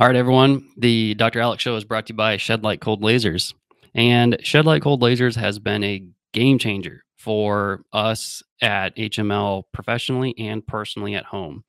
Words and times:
All 0.00 0.06
right, 0.06 0.14
everyone. 0.14 0.64
The 0.76 1.14
Dr. 1.14 1.40
Alex 1.40 1.60
Show 1.60 1.74
is 1.74 1.82
brought 1.82 2.06
to 2.06 2.12
you 2.12 2.16
by 2.16 2.36
Shed 2.36 2.62
Light 2.62 2.80
Cold 2.80 3.02
Lasers. 3.02 3.52
And 3.96 4.38
Shed 4.44 4.64
Light 4.64 4.80
Cold 4.80 5.02
Lasers 5.02 5.34
has 5.34 5.58
been 5.58 5.82
a 5.82 6.04
game 6.32 6.60
changer 6.60 7.04
for 7.16 7.82
us 7.92 8.40
at 8.62 8.94
HML 8.94 9.64
professionally 9.72 10.36
and 10.38 10.64
personally 10.64 11.16
at 11.16 11.24
home. 11.24 11.64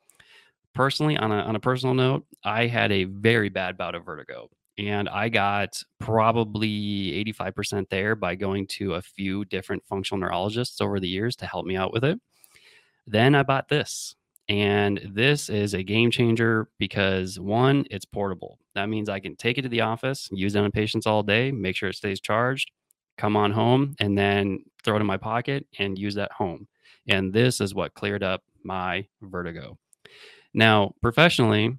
Personally, 0.76 1.18
on 1.18 1.32
a, 1.32 1.38
on 1.38 1.56
a 1.56 1.60
personal 1.60 1.96
note, 1.96 2.24
I 2.44 2.68
had 2.68 2.92
a 2.92 3.06
very 3.06 3.50
bad 3.50 3.80
bout 3.80 3.96
of 3.96 4.06
vertigo. 4.06 4.48
And 4.78 5.10
I 5.10 5.30
got 5.30 5.82
probably 6.00 7.26
85% 7.34 7.90
there 7.90 8.16
by 8.16 8.36
going 8.36 8.68
to 8.68 8.94
a 8.94 9.02
few 9.02 9.44
different 9.46 9.82
functional 9.88 10.20
neurologists 10.20 10.82
over 10.82 11.00
the 11.00 11.10
years 11.10 11.36
to 11.38 11.48
help 11.48 11.66
me 11.66 11.76
out 11.76 11.92
with 11.92 12.04
it. 12.04 12.22
Then 13.08 13.34
I 13.34 13.42
bought 13.42 13.70
this. 13.70 14.14
And 14.50 15.00
this 15.14 15.48
is 15.48 15.76
a 15.76 15.84
game 15.84 16.10
changer 16.10 16.70
because 16.80 17.40
one, 17.40 17.86
it's 17.92 18.06
portable. 18.06 18.58
That 18.74 18.90
means 18.90 19.08
I 19.08 19.20
can 19.20 19.36
take 19.36 19.60
it 19.60 19.62
to 19.62 19.70
the 19.70 19.82
office, 19.82 20.28
use 20.32 20.56
it 20.56 20.64
on 20.64 20.72
patients 20.72 21.06
all 21.06 21.22
day, 21.22 21.52
make 21.52 21.76
sure 21.76 21.90
it 21.90 21.96
stays 21.96 22.20
charged, 22.20 22.72
come 23.16 23.38
on 23.38 23.52
home, 23.52 23.96
and 24.00 24.18
then 24.18 24.64
throw 24.84 24.98
it 24.98 25.02
in 25.02 25.06
my 25.06 25.18
pocket 25.18 25.68
and 25.78 26.00
use 26.00 26.16
that 26.16 26.32
home. 26.32 26.68
And 27.08 27.32
this 27.32 27.62
is 27.62 27.76
what 27.76 27.94
cleared 27.94 28.24
up 28.24 28.42
my 28.64 29.06
vertigo. 29.22 29.78
Now, 30.56 30.94
professionally, 31.02 31.78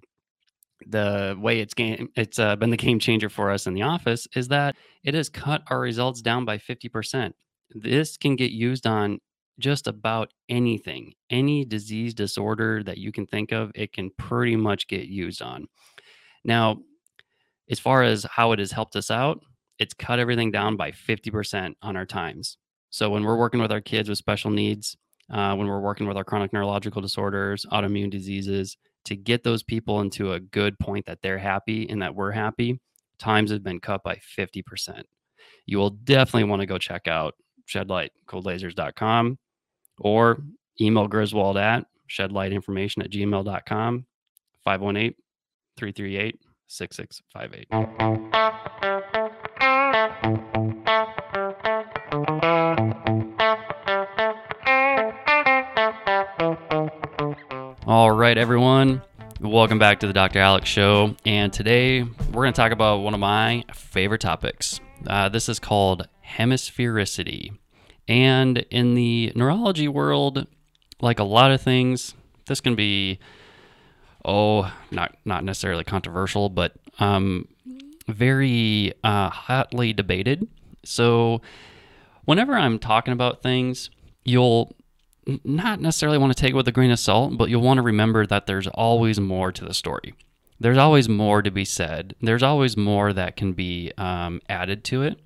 the 0.87 1.37
way 1.39 1.61
it's 1.61 1.75
game 1.75 2.09
it's 2.17 2.39
uh, 2.39 2.57
been 2.57 2.71
the 2.71 2.77
game 2.77 3.01
changer 3.01 3.29
for 3.29 3.51
us 3.51 3.67
in 3.67 3.75
the 3.75 3.83
office 3.83 4.27
is 4.35 4.49
that 4.49 4.77
it 5.05 5.15
has 5.15 5.29
cut 5.29 5.63
our 5.67 5.81
results 5.81 6.23
down 6.23 6.45
by 6.45 6.57
50%. 6.57 7.33
This 7.75 8.17
can 8.17 8.37
get 8.37 8.53
used 8.53 8.87
on 8.87 9.21
just 9.61 9.87
about 9.87 10.33
anything, 10.49 11.15
any 11.31 11.65
disease 11.65 12.15
disorder 12.15 12.83
that 12.83 12.99
you 12.99 13.13
can 13.13 13.27
think 13.27 13.53
of, 13.53 13.71
it 13.75 13.93
can 13.93 14.11
pretty 14.11 14.57
much 14.57 14.89
get 14.89 15.07
used 15.07 15.43
on. 15.43 15.67
Now, 16.45 16.81
as 17.71 17.79
far 17.79 18.03
as 18.03 18.25
how 18.25 18.53
it 18.53 18.59
has 18.59 18.73
helped 18.73 18.97
us 18.97 19.11
out, 19.11 19.41
it's 19.79 19.95
cut 19.95 20.19
everything 20.19 20.51
down 20.51 20.77
by 20.77 20.91
50% 20.91 21.75
on 21.83 21.97
our 21.97 22.07
times. 22.07 22.59
So 22.91 23.09
when 23.09 23.25
we're 23.25 23.37
working 23.37 23.61
with 23.61 23.73
our 23.73 23.81
kids 23.81 24.09
with 24.09 24.19
special 24.19 24.51
needs, 24.51 24.97
uh, 25.31 25.55
when 25.55 25.69
we're 25.69 25.81
working 25.81 26.09
with 26.09 26.17
our 26.17 26.25
chronic 26.25 26.53
neurological 26.53 27.01
disorders, 27.01 27.65
autoimmune 27.71 28.11
diseases, 28.11 28.77
to 29.05 29.17
get 29.17 29.45
those 29.45 29.63
people 29.63 30.01
into 30.01 30.33
a 30.33 30.41
good 30.41 30.79
point 30.79 31.07
that 31.07 31.23
they're 31.23 31.39
happy 31.39 31.89
and 31.89 32.03
that 32.03 32.15
we're 32.15 32.33
happy, 32.33 32.81
times 33.19 33.51
have 33.51 33.63
been 33.63 33.81
cut 33.81 34.03
by 34.03 34.17
50%. 34.37 35.03
You 35.67 35.79
will 35.79 35.91
definitely 35.91 36.51
want 36.51 36.61
to 36.61 36.67
go 36.67 36.79
check 36.79 37.07
out 37.07 37.35
shedlightcoldlasers.com 37.69 39.39
or 40.01 40.43
email 40.81 41.07
Griswold 41.07 41.57
at 41.57 41.87
shedlightinformation 42.09 43.05
at 43.05 43.11
gmail.com, 43.11 44.07
518 44.65 45.15
338 45.77 46.41
6658. 46.67 47.67
All 57.87 58.13
right, 58.13 58.39
everyone. 58.39 59.03
Welcome 59.41 59.79
back 59.79 60.01
to 60.01 60.07
the 60.07 60.13
Dr. 60.13 60.39
Alex 60.39 60.69
Show. 60.69 61.17
And 61.25 61.53
today 61.53 62.03
we're 62.03 62.43
going 62.43 62.53
to 62.53 62.57
talk 62.57 62.73
about 62.73 62.99
one 62.99 63.15
of 63.15 63.21
my 63.21 63.65
favorite 63.75 64.21
topics. 64.21 64.81
Uh, 65.07 65.29
this 65.29 65.49
is 65.49 65.59
called 65.59 66.07
hemisphericity. 66.25 67.59
And 68.11 68.59
in 68.71 68.95
the 68.97 69.33
neurology 69.37 69.87
world, 69.87 70.49
like 71.01 71.21
a 71.21 71.25
lot 71.25 71.53
of 71.53 71.63
things, 71.63 72.13
this 72.47 72.61
can 72.61 72.75
be, 72.75 73.21
oh, 74.25 74.71
not 74.91 75.17
not 75.25 75.45
necessarily 75.45 75.85
controversial, 75.85 76.49
but 76.49 76.73
um, 76.99 77.47
very 78.09 78.93
uh, 79.05 79.31
hotly 79.31 79.93
debated. 79.93 80.49
So, 80.85 81.41
whenever 82.25 82.55
I'm 82.55 82.81
talking 82.81 83.13
about 83.13 83.43
things, 83.45 83.91
you'll 84.25 84.75
not 85.45 85.81
necessarily 85.81 86.19
want 86.19 86.37
to 86.37 86.41
take 86.41 86.51
it 86.51 86.57
with 86.57 86.67
a 86.67 86.73
grain 86.73 86.91
of 86.91 86.99
salt, 86.99 87.39
but 87.39 87.49
you'll 87.49 87.63
want 87.63 87.79
to 87.79 87.83
remember 87.83 88.27
that 88.27 88.47
there's 88.47 88.67
always 88.67 89.21
more 89.21 89.53
to 89.53 89.65
the 89.65 89.73
story. 89.73 90.15
There's 90.59 90.79
always 90.79 91.09
more 91.09 91.43
to 91.43 91.51
be 91.53 91.65
said. 91.65 92.17
There's 92.21 92.43
always 92.43 92.77
more 92.77 93.13
that 93.13 93.37
can 93.37 93.53
be 93.53 93.93
um, 93.97 94.43
added 94.49 94.83
to 94.87 95.03
it. 95.03 95.21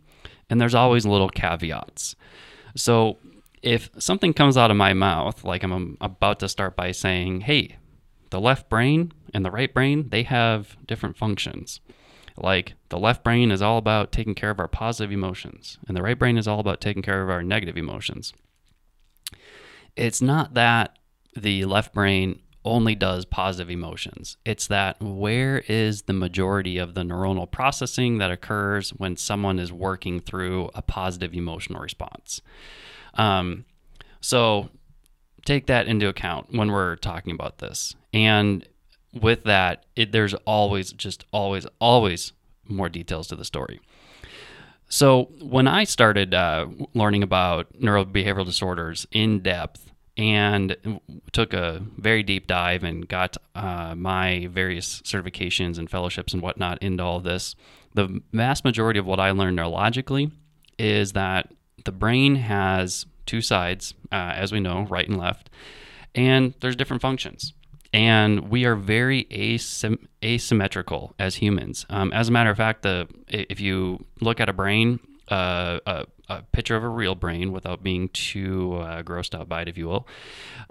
And 0.50 0.61
there's 0.61 0.75
always 0.75 1.06
little 1.06 1.31
caveats. 1.31 2.15
So 2.77 3.19
if 3.62 3.91
something 3.99 4.33
comes 4.35 4.57
out 4.57 4.71
of 4.71 4.77
my 4.77 4.93
mouth, 4.93 5.45
like 5.45 5.62
I'm 5.62 5.97
about 6.01 6.41
to 6.41 6.49
start 6.49 6.77
by 6.77 6.93
saying, 6.93 7.43
hey, 7.43 7.77
the 8.31 8.41
left 8.41 8.69
brain 8.69 9.12
and 9.33 9.45
the 9.45 9.51
right 9.51 9.73
brain, 9.73 10.09
they 10.11 10.25
have 10.25 10.77
different 10.87 11.17
functions. 11.17 11.81
Like 12.37 12.75
the 12.89 12.99
left 12.99 13.23
brain 13.23 13.51
is 13.51 13.62
all 13.62 13.79
about 13.79 14.11
taking 14.11 14.35
care 14.35 14.51
of 14.51 14.59
our 14.59 14.69
positive 14.69 15.12
emotions, 15.12 15.79
and 15.87 15.97
the 15.97 16.03
right 16.03 16.19
brain 16.19 16.37
is 16.37 16.49
all 16.49 16.59
about 16.59 16.81
taking 16.81 17.03
care 17.03 17.23
of 17.23 17.31
our 17.31 17.43
negative 17.43 17.77
emotions. 17.77 18.33
It's 19.95 20.21
not 20.21 20.55
that 20.55 20.99
the 21.37 21.65
left 21.65 21.95
brain 21.95 22.41
only 22.65 22.95
does 22.95 23.25
positive 23.25 23.71
emotions. 23.71 24.37
It's 24.45 24.67
that 24.69 25.01
where 25.01 25.59
is 25.69 26.03
the 26.03 26.13
majority 26.13 26.79
of 26.79 26.95
the 26.95 27.03
neuronal 27.03 27.51
processing 27.51 28.19
that 28.19 28.31
occurs 28.31 28.91
when 28.91 29.17
someone 29.17 29.59
is 29.59 29.73
working 29.73 30.21
through 30.21 30.71
a 30.75 30.83
positive 30.83 31.35
emotional 31.35 31.81
response. 31.81 32.41
Um, 33.15 33.67
so 34.21 34.71
take 35.45 35.67
that 35.67 35.87
into 35.87 36.09
account 36.09 36.55
when 36.55 36.73
we're 36.73 36.97
talking 36.97 37.35
about 37.35 37.59
this. 37.59 37.95
And 38.13 38.67
with 39.13 39.45
that, 39.45 39.85
it, 39.95 40.13
there's 40.13 40.35
always, 40.47 40.93
just 40.93 41.25
always, 41.33 41.67
always 41.81 42.33
more 42.67 42.89
details 42.89 43.29
to 43.29 43.37
the 43.37 43.45
story. 43.45 43.81
So 44.89 45.25
when 45.41 45.67
I 45.67 45.85
started 45.85 46.35
uh, 46.35 46.67
learning 46.95 47.23
about 47.23 47.73
neurobehavioral 47.79 48.45
disorders 48.45 49.07
in 49.11 49.41
depth, 49.41 49.91
and 50.17 51.01
took 51.33 51.53
a 51.53 51.83
very 51.99 52.23
deep 52.23 52.47
dive 52.47 52.85
and 52.85 53.09
got 53.09 53.37
uh, 53.55 53.95
my 53.97 54.49
various 54.51 55.03
certifications 55.03 55.79
and 55.79 55.91
fellowships 55.91 56.33
and 56.33 56.43
whatnot 56.43 56.83
into 56.83 57.03
all 57.03 57.17
of 57.17 57.25
this. 57.25 57.57
The 57.95 58.23
vast 58.33 58.65
majority 58.65 58.99
of 58.99 59.07
what 59.07 59.21
I 59.21 59.33
learned 59.33 59.59
neurologically 59.59 60.31
is 60.79 61.13
that 61.13 61.53
the 61.85 61.93
brain 61.93 62.37
has 62.37 63.07
two 63.27 63.41
sides, 63.41 63.95
uh, 64.13 64.33
as 64.35 64.53
we 64.53 64.61
know, 64.61 64.83
right 64.83 65.09
and 65.09 65.19
left, 65.19 65.51
and 66.15 66.55
there's 66.61 66.77
different 66.77 67.03
functions. 67.03 67.53
And 67.93 68.51
we 68.51 68.65
are 68.65 68.75
very 68.75 69.25
asym- 69.31 70.07
asymmetrical 70.25 71.15
as 71.19 71.37
humans. 71.37 71.87
Um, 71.89 72.13
as 72.13 72.29
a 72.29 72.33
matter 72.33 72.51
of 72.51 72.57
fact, 72.57 72.83
the 72.83 73.09
if 73.29 73.61
you 73.61 74.05
look 74.21 74.41
at 74.41 74.49
a 74.49 74.53
brain, 74.53 74.99
a 75.29 76.07
a 76.29 76.43
picture 76.53 76.77
of 76.77 76.83
a 76.83 76.89
real 76.89 77.15
brain 77.15 77.53
without 77.53 77.83
being 77.83 78.09
too 78.09 78.77
uh, 78.77 79.03
grossed 79.03 79.39
out 79.39 79.49
by 79.49 79.62
it, 79.62 79.69
if 79.69 79.77
you 79.77 79.87
will. 79.87 80.09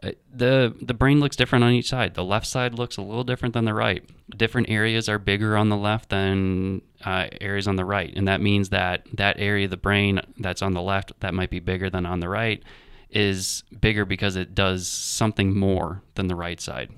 Uh, 0.01 0.11
the 0.33 0.75
the 0.81 0.93
brain 0.93 1.19
looks 1.19 1.35
different 1.35 1.63
on 1.63 1.71
each 1.71 1.89
side. 1.89 2.15
The 2.15 2.23
left 2.23 2.47
side 2.47 2.73
looks 2.73 2.97
a 2.97 3.01
little 3.01 3.23
different 3.23 3.53
than 3.53 3.65
the 3.65 3.73
right. 3.73 4.03
Different 4.35 4.69
areas 4.69 5.07
are 5.07 5.19
bigger 5.19 5.55
on 5.55 5.69
the 5.69 5.77
left 5.77 6.09
than 6.09 6.81
uh, 7.05 7.27
areas 7.39 7.67
on 7.67 7.75
the 7.75 7.85
right, 7.85 8.11
and 8.15 8.27
that 8.27 8.41
means 8.41 8.69
that 8.69 9.05
that 9.13 9.39
area 9.39 9.65
of 9.65 9.71
the 9.71 9.77
brain 9.77 10.21
that's 10.39 10.61
on 10.61 10.73
the 10.73 10.81
left 10.81 11.11
that 11.19 11.33
might 11.33 11.49
be 11.49 11.59
bigger 11.59 11.89
than 11.89 12.05
on 12.05 12.19
the 12.19 12.29
right 12.29 12.63
is 13.09 13.63
bigger 13.79 14.05
because 14.05 14.35
it 14.35 14.55
does 14.55 14.87
something 14.87 15.55
more 15.55 16.01
than 16.15 16.27
the 16.27 16.35
right 16.35 16.59
side. 16.59 16.89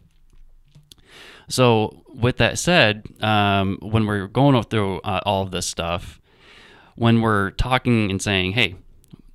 So, 1.50 2.04
with 2.08 2.38
that 2.38 2.58
said, 2.58 3.06
um, 3.22 3.78
when 3.82 4.08
we're 4.08 4.28
going 4.28 4.62
through 4.64 5.02
uh, 5.02 5.20
all 5.26 5.44
of 5.44 5.52
this 5.52 5.68
stuff, 5.68 6.20
when 6.96 7.22
we're 7.22 7.52
talking 7.52 8.10
and 8.10 8.22
saying, 8.22 8.54
hey, 8.54 8.76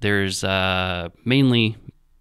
there's 0.01 0.43
uh, 0.43 1.11
mainly 1.25 1.77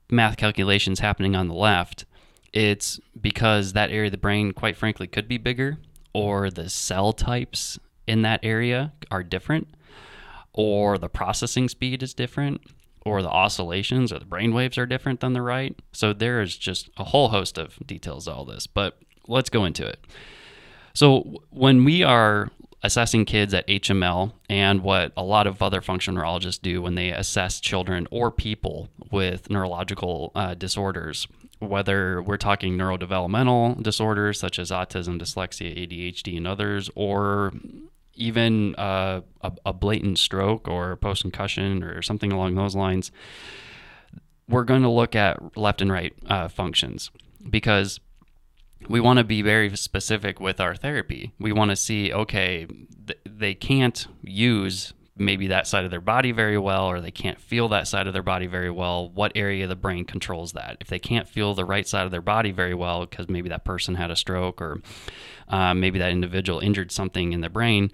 math 0.10 0.38
calculations 0.38 1.00
happening 1.00 1.36
on 1.36 1.48
the 1.48 1.54
left, 1.54 2.06
it's 2.52 3.00
because 3.20 3.74
that 3.74 3.92
area 3.92 4.08
of 4.08 4.12
the 4.12 4.18
brain, 4.18 4.52
quite 4.52 4.76
frankly, 4.76 5.08
could 5.08 5.28
be 5.28 5.38
bigger, 5.38 5.78
or 6.14 6.50
the 6.50 6.70
cell 6.70 7.14
types 7.14 7.80
in 8.08 8.24
that 8.24 8.40
area 8.44 8.92
are 9.12 9.24
different, 9.24 9.68
or 10.54 10.98
the 10.98 11.10
processing 11.10 11.69
speed 11.69 12.02
is 12.02 12.13
different, 12.13 12.62
or 13.06 13.22
the 13.22 13.30
oscillations 13.30 14.12
or 14.12 14.19
the 14.19 14.25
brain 14.25 14.54
waves 14.54 14.78
are 14.78 14.86
different 14.86 15.19
than 15.19 15.34
the 15.34 15.42
right. 15.42 15.80
So 15.94 16.12
there 16.12 16.42
is 16.42 16.58
just 16.58 16.90
a 16.98 17.06
whole 17.06 17.30
host 17.30 17.58
of 17.58 17.78
details 17.86 18.25
to 18.25 18.34
all 18.34 18.46
this, 18.46 18.68
but 18.68 19.00
let's 19.28 19.50
go 19.50 19.63
into 19.63 19.86
it. 19.86 20.06
So 20.94 21.44
when 21.50 21.86
we 21.86 22.04
are 22.04 22.50
assessing 22.81 23.26
kids 23.26 23.54
at 23.54 23.68
HML 23.68 24.31
and 24.50 24.81
what 24.81 25.12
a 25.18 25.24
lot 25.24 25.48
of 25.48 25.62
other 25.62 25.81
functional 25.81 26.18
neurologists 26.18 26.60
do 26.60 26.81
when 26.81 26.96
they 26.96 27.10
assess 27.10 27.60
children 27.60 28.08
or 28.12 28.31
people 28.31 28.90
with 29.12 29.50
neurological 29.50 30.31
uh, 30.36 30.54
disorders, 30.54 31.28
whether 31.60 32.22
we're 32.22 32.38
talking 32.38 32.78
neurodevelopmental 32.78 33.81
disorders 33.84 34.40
such 34.40 34.60
as 34.60 34.72
autism, 34.72 35.20
dyslexia, 35.20 35.76
ADHD, 35.76 36.38
and 36.38 36.48
others, 36.48 36.90
or 36.96 37.52
even 38.16 38.76
uh, 38.76 39.22
a, 39.42 39.52
a, 39.66 39.74
blatant 39.74 40.18
stroke 40.20 40.68
or 40.68 40.96
post 40.98 41.22
concussion 41.22 41.84
or 41.84 42.02
something 42.02 42.32
along 42.32 42.56
those 42.56 42.75
lines, 42.75 43.12
we're 44.48 44.64
going 44.64 44.82
to 44.82 44.90
look 44.90 45.16
at 45.16 45.58
left 45.58 45.82
and 45.82 45.92
right 45.92 46.14
uh, 46.28 46.48
functions. 46.48 47.12
Because 47.50 48.00
we 48.88 49.00
want 49.00 49.18
to 49.18 49.24
be 49.24 49.42
very 49.42 49.76
specific 49.76 50.40
with 50.40 50.60
our 50.60 50.76
therapy. 50.76 51.34
We 51.40 51.52
want 51.52 51.72
to 51.72 51.76
see, 51.76 52.14
okay, 52.14 52.66
th- 52.66 53.20
they 53.26 53.54
can't 53.54 54.08
use 54.24 54.94
maybe 55.18 55.48
that 55.48 55.68
side 55.68 55.84
of 55.84 55.92
their 55.92 56.00
body 56.00 56.31
very 56.31 56.58
well, 56.58 56.86
or 56.86 57.02
they 57.02 57.12
can't 57.12 57.42
feel 57.42 57.68
that 57.68 57.88
side 57.88 58.08
of 58.08 58.14
their 58.14 58.24
body 58.24 58.48
very 58.48 58.72
well. 58.72 59.10
What 59.10 59.34
area 59.36 59.64
of 59.66 59.70
the 59.70 59.76
brain 59.76 60.06
controls 60.06 60.54
that? 60.54 60.78
If 60.80 60.88
they 60.88 61.00
can't 61.00 61.28
feel 61.28 61.54
the 61.54 61.66
right 61.66 61.86
side 61.86 62.06
of 62.06 62.12
their 62.12 62.22
body 62.22 62.52
very 62.52 62.74
well, 62.74 63.06
because 63.06 63.28
maybe 63.28 63.50
that 63.50 63.66
person 63.66 63.96
had 63.96 64.12
a 64.12 64.16
stroke 64.16 64.62
or 64.62 64.82
uh, 65.50 65.74
maybe 65.74 66.00
that 66.00 66.12
individual 66.12 66.62
injured 66.62 66.92
something 66.92 67.34
in 67.34 67.42
the 67.42 67.50
brain, 67.50 67.92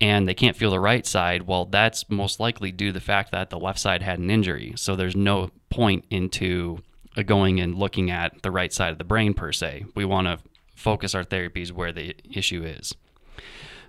and 0.00 0.26
they 0.26 0.34
can't 0.34 0.56
feel 0.56 0.70
the 0.70 0.80
right 0.80 1.06
side, 1.06 1.42
well, 1.42 1.66
that's 1.66 2.08
most 2.10 2.40
likely 2.40 2.72
due 2.72 2.88
to 2.88 2.94
the 2.94 3.00
fact 3.00 3.30
that 3.30 3.50
the 3.50 3.58
left 3.58 3.78
side 3.78 4.02
had 4.02 4.18
an 4.18 4.30
injury. 4.30 4.72
So 4.76 4.96
there's 4.96 5.14
no 5.14 5.50
point 5.68 6.04
into 6.10 6.78
going 7.22 7.60
and 7.60 7.76
looking 7.76 8.10
at 8.10 8.42
the 8.42 8.50
right 8.50 8.72
side 8.72 8.92
of 8.92 8.98
the 8.98 9.04
brain 9.04 9.34
per 9.34 9.52
se. 9.52 9.86
We 9.94 10.04
want 10.04 10.26
to 10.26 10.38
focus 10.74 11.14
our 11.14 11.24
therapies 11.24 11.72
where 11.72 11.92
the 11.92 12.14
issue 12.32 12.64
is. 12.64 12.94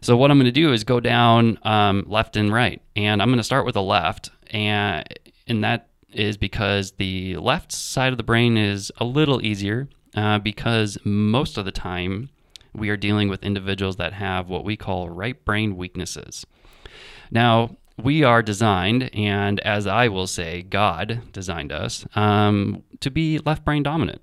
So 0.02 0.18
what 0.18 0.32
I'm 0.32 0.38
going 0.38 0.46
to 0.46 0.52
do 0.52 0.74
is 0.74 0.84
go 0.84 1.00
down 1.00 1.60
um, 1.64 2.06
left 2.08 2.36
and 2.36 2.52
right, 2.52 2.82
and 2.96 3.22
I'm 3.22 3.30
going 3.30 3.38
to 3.38 3.44
start 3.44 3.66
with 3.66 3.76
the 3.76 3.84
left, 3.84 4.32
and 4.50 5.08
and 5.48 5.64
that 5.64 5.90
is 6.12 6.38
because 6.38 6.94
the 6.94 7.38
left 7.38 7.72
side 7.72 8.12
of 8.12 8.18
the 8.18 8.24
brain 8.24 8.58
is 8.58 8.92
a 8.98 9.06
little 9.06 9.46
easier 9.46 9.88
uh, 10.16 10.40
because 10.40 10.98
most 11.04 11.58
of 11.58 11.66
the 11.66 11.72
time 11.72 12.30
we 12.74 12.90
are 12.90 12.98
dealing 12.98 13.30
with 13.30 13.44
individuals 13.44 13.98
that 13.98 14.14
have 14.14 14.50
what 14.50 14.66
we 14.66 14.76
call 14.76 15.10
right 15.10 15.44
brain 15.46 15.78
weaknesses. 15.78 16.46
Now, 17.30 17.78
we 18.04 18.24
are 18.24 18.42
designed, 18.42 19.14
and 19.14 19.60
as 19.62 19.88
I 19.88 20.08
will 20.08 20.28
say, 20.28 20.64
God 20.64 21.22
designed 21.32 21.72
us 21.72 22.06
um, 22.16 22.84
to 23.00 23.10
be 23.10 23.40
left 23.40 23.64
brain 23.64 23.84
dominant. 23.84 24.22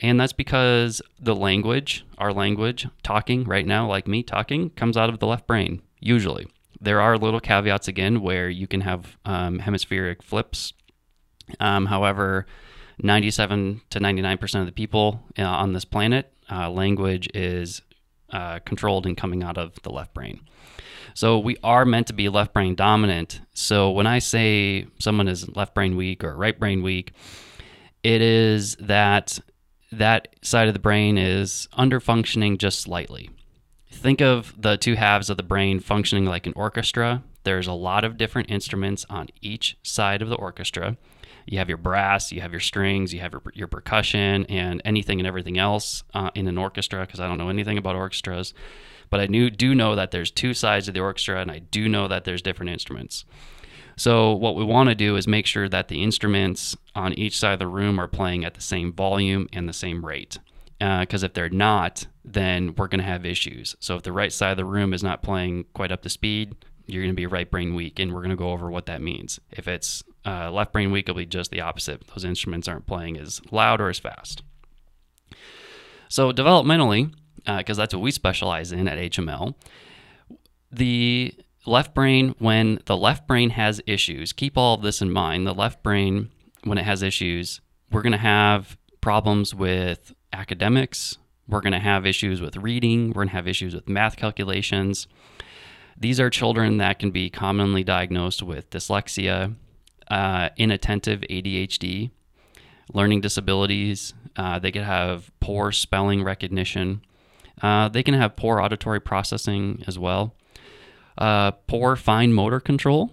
And 0.00 0.18
that's 0.18 0.32
because 0.32 1.02
the 1.18 1.34
language, 1.34 2.04
our 2.18 2.32
language, 2.32 2.86
talking 3.02 3.44
right 3.44 3.66
now, 3.66 3.86
like 3.86 4.08
me 4.08 4.22
talking, 4.22 4.70
comes 4.70 4.96
out 4.96 5.10
of 5.10 5.18
the 5.18 5.26
left 5.26 5.46
brain, 5.46 5.82
usually. 6.00 6.46
There 6.80 7.00
are 7.00 7.18
little 7.18 7.40
caveats 7.40 7.88
again 7.88 8.22
where 8.22 8.48
you 8.48 8.66
can 8.66 8.80
have 8.80 9.18
um, 9.26 9.58
hemispheric 9.58 10.22
flips. 10.22 10.72
Um, 11.58 11.86
however, 11.86 12.46
97 13.02 13.82
to 13.90 14.00
99% 14.00 14.60
of 14.60 14.66
the 14.66 14.72
people 14.72 15.22
uh, 15.38 15.42
on 15.42 15.74
this 15.74 15.84
planet, 15.84 16.32
uh, 16.50 16.70
language 16.70 17.28
is 17.34 17.82
uh, 18.32 18.60
controlled 18.60 19.06
and 19.06 19.16
coming 19.16 19.42
out 19.42 19.58
of 19.58 19.74
the 19.82 19.90
left 19.90 20.14
brain. 20.14 20.40
So 21.14 21.38
we 21.38 21.56
are 21.62 21.84
meant 21.84 22.06
to 22.08 22.12
be 22.12 22.28
left 22.28 22.52
brain 22.52 22.74
dominant. 22.74 23.40
So 23.54 23.90
when 23.90 24.06
I 24.06 24.18
say 24.18 24.86
someone 24.98 25.28
is 25.28 25.48
left 25.56 25.74
brain 25.74 25.96
weak 25.96 26.24
or 26.24 26.34
right 26.36 26.58
brain 26.58 26.82
weak, 26.82 27.12
it 28.02 28.22
is 28.22 28.76
that 28.76 29.38
that 29.92 30.28
side 30.42 30.68
of 30.68 30.74
the 30.74 30.80
brain 30.80 31.18
is 31.18 31.68
under 31.72 32.00
functioning 32.00 32.58
just 32.58 32.80
slightly. 32.80 33.30
Think 33.90 34.20
of 34.20 34.54
the 34.56 34.76
two 34.76 34.94
halves 34.94 35.30
of 35.30 35.36
the 35.36 35.42
brain 35.42 35.80
functioning 35.80 36.24
like 36.24 36.46
an 36.46 36.52
orchestra. 36.54 37.22
There's 37.42 37.66
a 37.66 37.72
lot 37.72 38.04
of 38.04 38.16
different 38.16 38.50
instruments 38.50 39.04
on 39.10 39.28
each 39.40 39.76
side 39.82 40.22
of 40.22 40.28
the 40.28 40.36
orchestra. 40.36 40.96
You 41.46 41.58
have 41.58 41.68
your 41.68 41.78
brass, 41.78 42.30
you 42.30 42.40
have 42.40 42.52
your 42.52 42.60
strings, 42.60 43.12
you 43.12 43.20
have 43.20 43.32
your, 43.32 43.42
your 43.54 43.66
percussion, 43.66 44.46
and 44.46 44.80
anything 44.84 45.18
and 45.18 45.26
everything 45.26 45.58
else 45.58 46.04
uh, 46.14 46.30
in 46.34 46.46
an 46.46 46.58
orchestra, 46.58 47.00
because 47.00 47.18
I 47.18 47.26
don't 47.26 47.38
know 47.38 47.48
anything 47.48 47.78
about 47.78 47.96
orchestras. 47.96 48.54
But 49.10 49.20
I 49.20 49.26
knew, 49.26 49.50
do 49.50 49.74
know 49.74 49.96
that 49.96 50.12
there's 50.12 50.30
two 50.30 50.54
sides 50.54 50.88
of 50.88 50.94
the 50.94 51.00
orchestra, 51.00 51.40
and 51.40 51.50
I 51.50 51.58
do 51.58 51.88
know 51.88 52.08
that 52.08 52.24
there's 52.24 52.42
different 52.42 52.70
instruments. 52.70 53.24
So, 53.96 54.32
what 54.32 54.56
we 54.56 54.64
want 54.64 54.88
to 54.88 54.94
do 54.94 55.16
is 55.16 55.28
make 55.28 55.46
sure 55.46 55.68
that 55.68 55.88
the 55.88 56.02
instruments 56.02 56.76
on 56.94 57.12
each 57.14 57.38
side 57.38 57.54
of 57.54 57.58
the 57.58 57.66
room 57.66 57.98
are 57.98 58.08
playing 58.08 58.44
at 58.44 58.54
the 58.54 58.60
same 58.60 58.92
volume 58.92 59.48
and 59.52 59.68
the 59.68 59.74
same 59.74 60.06
rate. 60.06 60.38
Because 60.78 61.22
uh, 61.22 61.26
if 61.26 61.34
they're 61.34 61.50
not, 61.50 62.06
then 62.24 62.74
we're 62.76 62.88
going 62.88 63.00
to 63.00 63.04
have 63.04 63.26
issues. 63.26 63.76
So, 63.80 63.96
if 63.96 64.02
the 64.02 64.12
right 64.12 64.32
side 64.32 64.52
of 64.52 64.56
the 64.56 64.64
room 64.64 64.94
is 64.94 65.02
not 65.02 65.22
playing 65.22 65.66
quite 65.74 65.92
up 65.92 66.00
to 66.02 66.08
speed, 66.08 66.54
you're 66.86 67.02
going 67.02 67.12
to 67.12 67.16
be 67.16 67.26
right 67.26 67.50
brain 67.50 67.74
weak, 67.74 67.98
and 67.98 68.14
we're 68.14 68.20
going 68.20 68.30
to 68.30 68.36
go 68.36 68.52
over 68.52 68.70
what 68.70 68.86
that 68.86 69.02
means. 69.02 69.38
If 69.50 69.68
it's 69.68 70.02
uh, 70.24 70.50
left 70.50 70.72
brain 70.72 70.90
weak, 70.92 71.08
it'll 71.08 71.18
be 71.18 71.26
just 71.26 71.50
the 71.50 71.60
opposite. 71.60 72.06
Those 72.06 72.24
instruments 72.24 72.68
aren't 72.68 72.86
playing 72.86 73.18
as 73.18 73.40
loud 73.50 73.80
or 73.80 73.90
as 73.90 73.98
fast. 73.98 74.42
So, 76.08 76.32
developmentally, 76.32 77.12
because 77.44 77.78
uh, 77.78 77.82
that's 77.82 77.94
what 77.94 78.02
we 78.02 78.10
specialize 78.10 78.72
in 78.72 78.88
at 78.88 78.98
HML, 78.98 79.54
the 80.70 81.34
left 81.66 81.94
brain, 81.94 82.34
when 82.38 82.80
the 82.86 82.96
left 82.96 83.26
brain 83.26 83.50
has 83.50 83.80
issues, 83.86 84.32
keep 84.32 84.56
all 84.56 84.74
of 84.74 84.82
this 84.82 85.02
in 85.02 85.10
mind. 85.12 85.46
The 85.46 85.54
left 85.54 85.82
brain, 85.82 86.30
when 86.64 86.78
it 86.78 86.84
has 86.84 87.02
issues, 87.02 87.60
we're 87.90 88.02
going 88.02 88.12
to 88.12 88.18
have 88.18 88.76
problems 89.00 89.54
with 89.54 90.14
academics. 90.32 91.18
We're 91.48 91.60
going 91.60 91.72
to 91.72 91.80
have 91.80 92.06
issues 92.06 92.40
with 92.40 92.56
reading. 92.56 93.08
We're 93.08 93.24
going 93.24 93.28
to 93.28 93.34
have 93.34 93.48
issues 93.48 93.74
with 93.74 93.88
math 93.88 94.16
calculations. 94.16 95.08
These 95.98 96.20
are 96.20 96.30
children 96.30 96.78
that 96.78 96.98
can 96.98 97.10
be 97.10 97.28
commonly 97.28 97.84
diagnosed 97.84 98.42
with 98.42 98.70
dyslexia, 98.70 99.54
uh, 100.10 100.48
inattentive 100.56 101.20
ADHD, 101.28 102.10
learning 102.94 103.20
disabilities. 103.20 104.14
Uh, 104.36 104.58
they 104.58 104.72
could 104.72 104.84
have 104.84 105.30
poor 105.40 105.72
spelling 105.72 106.22
recognition. 106.22 107.02
Uh, 107.62 107.88
they 107.88 108.02
can 108.02 108.14
have 108.14 108.36
poor 108.36 108.60
auditory 108.60 109.00
processing 109.00 109.82
as 109.86 109.98
well. 109.98 110.34
Uh, 111.18 111.50
poor 111.50 111.96
fine 111.96 112.32
motor 112.32 112.60
control 112.60 113.12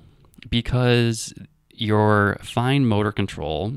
because 0.50 1.34
your 1.72 2.38
fine 2.42 2.86
motor 2.86 3.12
control 3.12 3.74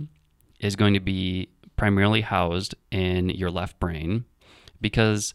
is 0.61 0.77
going 0.77 0.95
to 0.95 1.01
be 1.01 1.49
primarily 1.77 2.21
housed 2.21 2.75
in 2.91 3.31
your 3.31 3.51
left 3.51 3.79
brain 3.81 4.25
because 4.81 5.35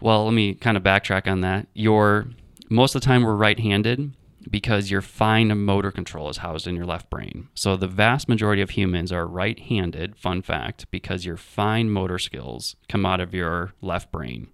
well 0.00 0.24
let 0.24 0.34
me 0.34 0.54
kind 0.54 0.76
of 0.76 0.82
backtrack 0.82 1.30
on 1.30 1.42
that. 1.42 1.68
Your 1.74 2.26
most 2.70 2.94
of 2.94 3.02
the 3.02 3.06
time 3.06 3.22
we're 3.22 3.34
right-handed 3.34 4.12
because 4.50 4.90
your 4.90 5.02
fine 5.02 5.58
motor 5.64 5.90
control 5.90 6.28
is 6.28 6.38
housed 6.38 6.66
in 6.66 6.76
your 6.76 6.86
left 6.86 7.08
brain 7.10 7.48
so 7.54 7.76
the 7.76 7.88
vast 7.88 8.28
majority 8.28 8.62
of 8.62 8.70
humans 8.70 9.10
are 9.10 9.26
right-handed 9.26 10.16
fun 10.16 10.42
fact 10.42 10.90
because 10.90 11.24
your 11.24 11.36
fine 11.36 11.90
motor 11.90 12.18
skills 12.18 12.76
come 12.88 13.06
out 13.06 13.20
of 13.20 13.34
your 13.34 13.72
left 13.80 14.10
brain 14.12 14.48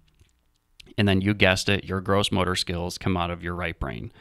and 0.97 1.07
then 1.07 1.21
you 1.21 1.33
guessed 1.33 1.69
it, 1.69 1.83
your 1.85 2.01
gross 2.01 2.31
motor 2.31 2.55
skills 2.55 2.97
come 2.97 3.17
out 3.17 3.31
of 3.31 3.43
your 3.43 3.55
right 3.55 3.79
brain. 3.79 4.11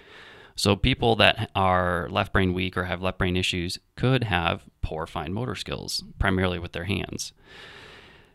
So 0.56 0.76
people 0.76 1.16
that 1.16 1.50
are 1.54 2.08
left 2.10 2.32
brain 2.32 2.52
weak 2.52 2.76
or 2.76 2.84
have 2.84 3.02
left 3.02 3.18
brain 3.18 3.36
issues 3.36 3.78
could 3.96 4.24
have 4.24 4.64
poor 4.82 5.06
fine 5.06 5.32
motor 5.32 5.54
skills, 5.54 6.02
primarily 6.18 6.58
with 6.58 6.72
their 6.72 6.84
hands. 6.84 7.32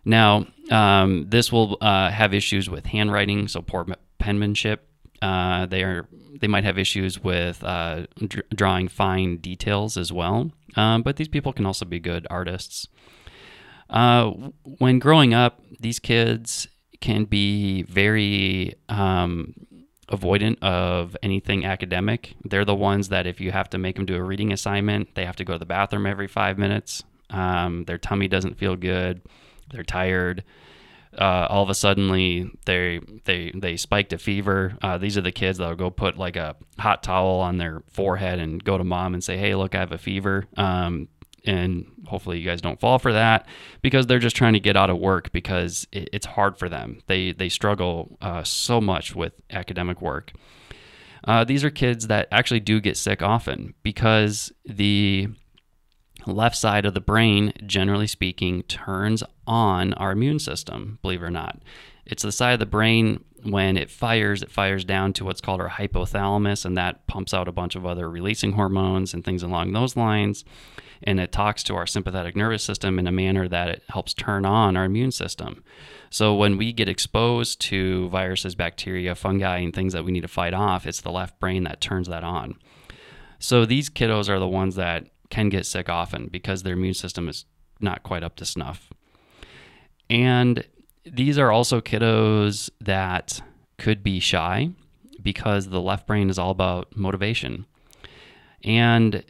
Now, 0.03 0.47
um, 0.69 1.25
this 1.29 1.51
will 1.51 1.77
uh, 1.81 2.09
have 2.11 2.33
issues 2.33 2.69
with 2.69 2.87
handwriting, 2.87 3.47
so 3.47 3.61
poor 3.61 3.85
penmanship. 4.19 4.87
Uh, 5.21 5.65
they 5.65 5.83
are 5.83 6.07
they 6.39 6.47
might 6.47 6.63
have 6.63 6.77
issues 6.77 7.23
with 7.23 7.63
uh, 7.63 8.05
dr- 8.19 8.47
drawing 8.53 8.87
fine 8.87 9.37
details 9.37 9.97
as 9.97 10.11
well. 10.11 10.51
Um, 10.75 11.01
but 11.01 11.15
these 11.15 11.29
people 11.29 11.53
can 11.53 11.65
also 11.65 11.85
be 11.85 11.99
good 11.99 12.27
artists. 12.29 12.87
Uh, 13.89 14.31
when 14.79 14.99
growing 14.99 15.33
up, 15.33 15.61
these 15.79 15.99
kids 15.99 16.67
can 17.01 17.25
be 17.25 17.83
very 17.83 18.75
um, 18.89 19.53
avoidant 20.09 20.61
of 20.61 21.15
anything 21.23 21.65
academic. 21.65 22.35
They're 22.43 22.65
the 22.65 22.75
ones 22.75 23.09
that 23.09 23.27
if 23.27 23.39
you 23.39 23.51
have 23.51 23.69
to 23.71 23.77
make 23.77 23.95
them 23.95 24.05
do 24.05 24.15
a 24.15 24.23
reading 24.23 24.51
assignment, 24.51 25.15
they 25.15 25.25
have 25.25 25.35
to 25.37 25.43
go 25.43 25.53
to 25.53 25.59
the 25.59 25.65
bathroom 25.65 26.05
every 26.05 26.27
five 26.27 26.57
minutes. 26.57 27.03
Um, 27.29 27.85
their 27.85 27.97
tummy 27.97 28.27
doesn't 28.27 28.57
feel 28.57 28.75
good. 28.75 29.21
They're 29.71 29.83
tired. 29.83 30.43
Uh, 31.17 31.47
all 31.49 31.63
of 31.63 31.69
a 31.69 31.75
sudden, 31.75 32.09
they 32.65 32.99
they 33.25 33.51
they 33.55 33.77
spiked 33.77 34.13
a 34.13 34.17
fever. 34.17 34.77
Uh, 34.81 34.97
these 34.97 35.17
are 35.17 35.21
the 35.21 35.31
kids 35.31 35.57
that'll 35.57 35.75
go 35.75 35.89
put 35.89 36.17
like 36.17 36.35
a 36.35 36.55
hot 36.77 37.03
towel 37.03 37.39
on 37.39 37.57
their 37.57 37.83
forehead 37.91 38.39
and 38.39 38.63
go 38.63 38.77
to 38.77 38.83
mom 38.83 39.13
and 39.13 39.23
say, 39.23 39.37
"Hey, 39.37 39.55
look, 39.55 39.75
I 39.75 39.79
have 39.79 39.91
a 39.91 39.97
fever." 39.97 40.45
Um, 40.57 41.07
and 41.45 41.85
hopefully 42.07 42.39
you 42.39 42.45
guys 42.45 42.61
don't 42.61 42.79
fall 42.79 42.99
for 42.99 43.13
that 43.13 43.47
because 43.81 44.07
they're 44.07 44.19
just 44.19 44.35
trying 44.35 44.53
to 44.53 44.59
get 44.59 44.75
out 44.75 44.89
of 44.89 44.97
work 44.97 45.31
because 45.31 45.87
it, 45.91 46.09
it's 46.11 46.25
hard 46.25 46.57
for 46.57 46.69
them. 46.69 46.99
They 47.07 47.31
they 47.31 47.49
struggle 47.49 48.17
uh, 48.21 48.43
so 48.43 48.81
much 48.81 49.15
with 49.15 49.33
academic 49.51 50.01
work. 50.01 50.33
Uh, 51.23 51.43
these 51.43 51.63
are 51.63 51.69
kids 51.69 52.07
that 52.07 52.27
actually 52.31 52.59
do 52.59 52.79
get 52.79 52.97
sick 52.97 53.21
often 53.21 53.73
because 53.83 54.51
the 54.65 55.27
left 56.27 56.55
side 56.55 56.85
of 56.85 56.93
the 56.93 57.01
brain, 57.01 57.53
generally 57.65 58.07
speaking, 58.07 58.63
turns 58.63 59.23
on 59.47 59.93
our 59.93 60.11
immune 60.11 60.39
system. 60.39 60.99
Believe 61.01 61.21
it 61.21 61.25
or 61.25 61.31
not, 61.31 61.59
it's 62.05 62.23
the 62.23 62.31
side 62.31 62.53
of 62.53 62.59
the 62.59 62.65
brain 62.65 63.23
when 63.43 63.77
it 63.77 63.91
fires, 63.91 64.41
it 64.41 64.51
fires 64.51 64.83
down 64.83 65.13
to 65.13 65.25
what's 65.25 65.41
called 65.41 65.61
our 65.61 65.69
hypothalamus, 65.69 66.65
and 66.65 66.77
that 66.77 67.05
pumps 67.07 67.33
out 67.33 67.47
a 67.47 67.51
bunch 67.51 67.75
of 67.75 67.85
other 67.85 68.09
releasing 68.09 68.53
hormones 68.53 69.13
and 69.13 69.23
things 69.23 69.43
along 69.43 69.73
those 69.73 69.95
lines 69.95 70.43
and 71.03 71.19
it 71.19 71.31
talks 71.31 71.63
to 71.63 71.75
our 71.75 71.87
sympathetic 71.87 72.35
nervous 72.35 72.63
system 72.63 72.99
in 72.99 73.07
a 73.07 73.11
manner 73.11 73.47
that 73.47 73.69
it 73.69 73.83
helps 73.89 74.13
turn 74.13 74.45
on 74.45 74.75
our 74.75 74.85
immune 74.85 75.11
system. 75.11 75.63
So 76.09 76.35
when 76.35 76.57
we 76.57 76.73
get 76.73 76.89
exposed 76.89 77.61
to 77.61 78.09
viruses, 78.09 78.55
bacteria, 78.55 79.15
fungi, 79.15 79.59
and 79.59 79.73
things 79.73 79.93
that 79.93 80.03
we 80.03 80.11
need 80.11 80.21
to 80.21 80.27
fight 80.27 80.53
off, 80.53 80.87
it's 80.87 81.01
the 81.01 81.11
left 81.11 81.39
brain 81.39 81.63
that 81.63 81.81
turns 81.81 82.07
that 82.07 82.23
on. 82.23 82.55
So 83.39 83.65
these 83.65 83.89
kiddos 83.89 84.29
are 84.29 84.39
the 84.39 84.47
ones 84.47 84.75
that 84.75 85.07
can 85.29 85.49
get 85.49 85.65
sick 85.65 85.89
often 85.89 86.27
because 86.27 86.63
their 86.63 86.73
immune 86.73 86.93
system 86.93 87.27
is 87.27 87.45
not 87.79 88.03
quite 88.03 88.23
up 88.23 88.35
to 88.37 88.45
snuff. 88.45 88.89
And 90.09 90.65
these 91.05 91.37
are 91.37 91.51
also 91.51 91.81
kiddos 91.81 92.69
that 92.81 93.41
could 93.77 94.03
be 94.03 94.19
shy 94.19 94.69
because 95.21 95.69
the 95.69 95.81
left 95.81 96.07
brain 96.07 96.29
is 96.29 96.39
all 96.39 96.51
about 96.51 96.95
motivation. 96.95 97.65
And 98.63 99.23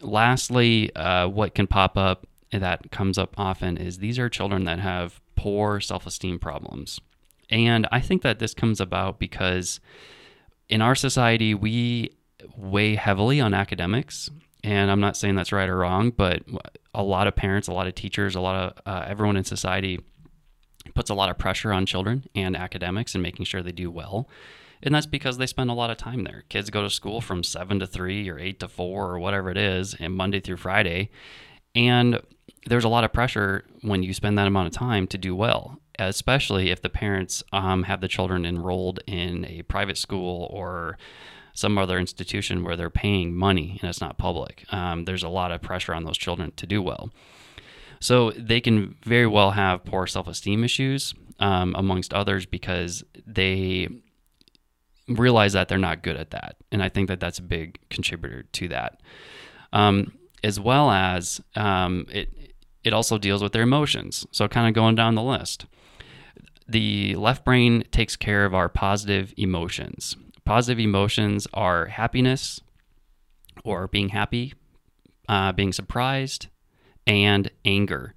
lastly, 0.00 0.94
uh, 0.94 1.28
what 1.28 1.54
can 1.54 1.66
pop 1.66 1.96
up 1.96 2.26
that 2.52 2.90
comes 2.90 3.18
up 3.18 3.34
often 3.38 3.76
is 3.76 3.98
these 3.98 4.18
are 4.18 4.28
children 4.28 4.64
that 4.64 4.80
have 4.80 5.20
poor 5.36 5.80
self 5.80 6.06
esteem 6.06 6.38
problems. 6.38 7.00
And 7.50 7.86
I 7.92 8.00
think 8.00 8.22
that 8.22 8.38
this 8.38 8.54
comes 8.54 8.80
about 8.80 9.18
because 9.18 9.80
in 10.68 10.82
our 10.82 10.94
society, 10.94 11.54
we 11.54 12.10
weigh 12.56 12.94
heavily 12.94 13.40
on 13.40 13.54
academics. 13.54 14.30
And 14.68 14.90
I'm 14.90 15.00
not 15.00 15.16
saying 15.16 15.34
that's 15.34 15.50
right 15.50 15.66
or 15.66 15.78
wrong, 15.78 16.10
but 16.10 16.42
a 16.92 17.02
lot 17.02 17.26
of 17.26 17.34
parents, 17.34 17.68
a 17.68 17.72
lot 17.72 17.86
of 17.86 17.94
teachers, 17.94 18.34
a 18.34 18.40
lot 18.42 18.54
of 18.54 18.82
uh, 18.84 19.04
everyone 19.06 19.38
in 19.38 19.44
society 19.44 19.98
puts 20.94 21.08
a 21.08 21.14
lot 21.14 21.30
of 21.30 21.38
pressure 21.38 21.72
on 21.72 21.86
children 21.86 22.28
and 22.34 22.54
academics 22.54 23.14
and 23.14 23.22
making 23.22 23.46
sure 23.46 23.62
they 23.62 23.72
do 23.72 23.90
well. 23.90 24.28
And 24.82 24.94
that's 24.94 25.06
because 25.06 25.38
they 25.38 25.46
spend 25.46 25.70
a 25.70 25.72
lot 25.72 25.88
of 25.88 25.96
time 25.96 26.24
there. 26.24 26.44
Kids 26.50 26.68
go 26.68 26.82
to 26.82 26.90
school 26.90 27.22
from 27.22 27.42
7 27.42 27.78
to 27.78 27.86
3 27.86 28.28
or 28.28 28.38
8 28.38 28.60
to 28.60 28.68
4 28.68 29.10
or 29.10 29.18
whatever 29.18 29.50
it 29.50 29.56
is, 29.56 29.94
and 29.98 30.12
Monday 30.12 30.38
through 30.38 30.58
Friday. 30.58 31.08
And 31.74 32.20
there's 32.66 32.84
a 32.84 32.90
lot 32.90 33.04
of 33.04 33.12
pressure 33.12 33.64
when 33.80 34.02
you 34.02 34.12
spend 34.12 34.36
that 34.36 34.46
amount 34.46 34.66
of 34.66 34.74
time 34.74 35.06
to 35.06 35.16
do 35.16 35.34
well, 35.34 35.80
especially 35.98 36.68
if 36.68 36.82
the 36.82 36.90
parents 36.90 37.42
um, 37.54 37.84
have 37.84 38.02
the 38.02 38.08
children 38.08 38.44
enrolled 38.44 39.00
in 39.06 39.46
a 39.46 39.62
private 39.62 39.96
school 39.96 40.46
or 40.50 40.98
some 41.58 41.76
other 41.76 41.98
institution 41.98 42.62
where 42.62 42.76
they're 42.76 42.88
paying 42.88 43.34
money 43.34 43.78
and 43.80 43.90
it's 43.90 44.00
not 44.00 44.16
public. 44.16 44.64
Um, 44.70 45.06
there's 45.06 45.24
a 45.24 45.28
lot 45.28 45.50
of 45.50 45.60
pressure 45.60 45.92
on 45.92 46.04
those 46.04 46.16
children 46.16 46.52
to 46.54 46.66
do 46.66 46.80
well. 46.80 47.10
So 47.98 48.30
they 48.30 48.60
can 48.60 48.94
very 49.02 49.26
well 49.26 49.50
have 49.50 49.84
poor 49.84 50.06
self 50.06 50.28
esteem 50.28 50.62
issues, 50.62 51.14
um, 51.40 51.74
amongst 51.76 52.14
others, 52.14 52.46
because 52.46 53.02
they 53.26 53.88
realize 55.08 55.54
that 55.54 55.66
they're 55.66 55.78
not 55.78 56.04
good 56.04 56.16
at 56.16 56.30
that. 56.30 56.54
And 56.70 56.80
I 56.80 56.88
think 56.88 57.08
that 57.08 57.18
that's 57.18 57.40
a 57.40 57.42
big 57.42 57.80
contributor 57.90 58.44
to 58.44 58.68
that. 58.68 59.00
Um, 59.72 60.12
as 60.44 60.60
well 60.60 60.92
as 60.92 61.40
um, 61.56 62.06
it, 62.08 62.54
it 62.84 62.92
also 62.92 63.18
deals 63.18 63.42
with 63.42 63.52
their 63.52 63.62
emotions. 63.62 64.24
So, 64.30 64.46
kind 64.46 64.68
of 64.68 64.74
going 64.74 64.94
down 64.94 65.16
the 65.16 65.22
list. 65.24 65.66
The 66.68 67.16
left 67.16 67.44
brain 67.44 67.82
takes 67.90 68.14
care 68.14 68.44
of 68.44 68.54
our 68.54 68.68
positive 68.68 69.34
emotions. 69.36 70.14
Positive 70.48 70.80
emotions 70.80 71.46
are 71.52 71.84
happiness 71.86 72.62
or 73.64 73.86
being 73.86 74.08
happy, 74.08 74.54
uh, 75.28 75.52
being 75.52 75.74
surprised, 75.74 76.46
and 77.06 77.50
anger. 77.66 78.14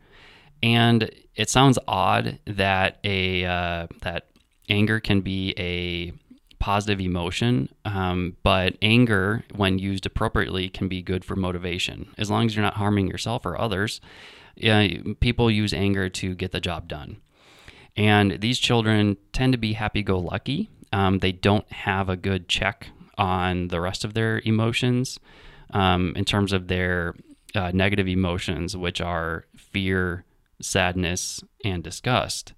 And 0.63 1.11
it 1.35 1.50
sounds 1.50 1.77
odd 1.89 2.39
that 2.45 3.00
a 3.03 3.43
uh, 3.43 3.88
that 4.03 4.27
anger 4.69 5.01
can 5.01 5.19
be 5.19 5.53
a 5.57 6.13
positive 6.57 7.01
emotion, 7.01 7.67
um, 7.83 8.38
but 8.43 8.77
anger, 8.81 9.43
when 9.53 9.77
used 9.77 10.05
appropriately, 10.05 10.69
can 10.69 10.88
be 10.88 11.01
good 11.01 11.25
for 11.25 11.35
motivation. 11.35 12.13
As 12.17 12.31
long 12.31 12.45
as 12.45 12.55
you're 12.55 12.63
not 12.63 12.75
harming 12.75 13.07
yourself 13.07 13.45
or 13.45 13.59
others, 13.59 14.00
yeah, 14.55 14.88
people 15.19 15.51
use 15.51 15.73
anger 15.73 16.07
to 16.07 16.33
get 16.35 16.53
the 16.53 16.61
job 16.61 16.88
done. 16.88 17.17
And 17.97 18.39
these 18.39 18.57
children 18.57 19.17
tend 19.33 19.51
to 19.51 19.57
be 19.57 19.73
happy 19.73 20.01
go 20.01 20.17
lucky. 20.17 20.69
Um, 20.91 21.19
they 21.19 21.31
don't 21.31 21.69
have 21.71 22.10
a 22.10 22.17
good 22.17 22.48
check 22.48 22.88
on 23.17 23.69
the 23.69 23.79
rest 23.79 24.03
of 24.03 24.13
their 24.13 24.41
emotions 24.45 25.19
um, 25.74 26.13
in 26.15 26.25
terms 26.25 26.53
of 26.53 26.67
their 26.67 27.15
uh, 27.55 27.71
negative 27.74 28.07
emotions, 28.07 28.75
which 28.75 29.01
are 29.01 29.45
fear, 29.55 30.25
sadness, 30.62 31.43
and 31.63 31.83
disgust. 31.83 32.53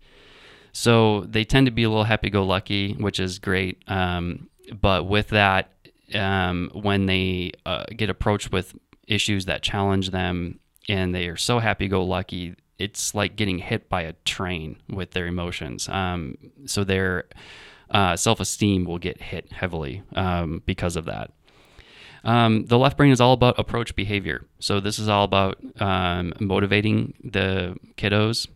So 0.72 1.22
they 1.22 1.44
tend 1.44 1.68
to 1.68 1.72
be 1.72 1.84
a 1.84 1.90
little 1.90 2.04
happy 2.04 2.30
go 2.30 2.44
lucky, 2.44 2.94
which 2.94 3.20
is 3.20 3.40
great. 3.40 3.84
Um, 3.88 4.50
but 4.82 5.08
with 5.08 5.30
that, 5.30 5.72
um, 6.16 6.70
when 6.74 7.06
they 7.06 7.52
uh, 7.66 7.86
get 7.96 8.10
approached 8.10 8.52
with 8.52 8.76
issues 9.08 9.46
that 9.46 9.62
challenge 9.62 10.10
them 10.10 10.60
and 10.90 11.14
they 11.14 11.28
are 11.28 11.38
so 11.38 11.60
happy 11.60 11.88
go 11.88 12.04
lucky, 12.04 12.56
it's 12.80 13.14
like 13.14 13.36
getting 13.36 13.60
hit 13.60 13.88
by 13.90 14.02
a 14.02 14.14
train 14.26 14.78
with 14.90 15.12
their 15.12 15.28
emotions. 15.28 15.88
Um, 15.90 16.38
so 16.66 16.84
their 16.84 17.26
uh, 17.94 18.16
self 18.16 18.40
esteem 18.40 18.86
will 18.86 18.98
get 18.98 19.22
hit 19.22 19.52
heavily 19.52 20.04
um, 20.16 20.62
because 20.66 20.96
of 20.96 21.06
that. 21.06 21.32
Um, 22.24 22.66
the 22.66 22.78
left 22.78 22.98
brain 22.98 23.12
is 23.12 23.20
all 23.22 23.34
about 23.34 23.60
approach 23.60 23.96
behavior. 23.96 24.46
So 24.60 24.80
this 24.80 24.98
is 24.98 25.10
all 25.10 25.26
about 25.26 25.58
um, 25.80 26.34
motivating 26.40 27.14
the 27.24 27.76
kiddos. 27.98 28.48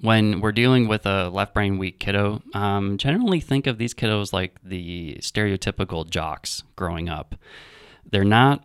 When 0.00 0.40
we're 0.40 0.52
dealing 0.52 0.88
with 0.88 1.06
a 1.06 1.28
left 1.28 1.54
brain 1.54 1.78
weak 1.78 1.98
kiddo, 1.98 2.42
um, 2.52 2.98
generally 2.98 3.40
think 3.40 3.66
of 3.66 3.78
these 3.78 3.94
kiddos 3.94 4.32
like 4.32 4.58
the 4.62 5.16
stereotypical 5.20 6.08
jocks 6.08 6.62
growing 6.76 7.08
up. 7.08 7.36
They're 8.10 8.24
not 8.24 8.64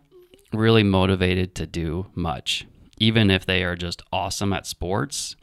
really 0.52 0.82
motivated 0.82 1.54
to 1.54 1.66
do 1.66 2.06
much, 2.14 2.66
even 2.98 3.30
if 3.30 3.46
they 3.46 3.62
are 3.62 3.76
just 3.76 4.02
awesome 4.12 4.52
at 4.52 4.66
sports. 4.66 5.36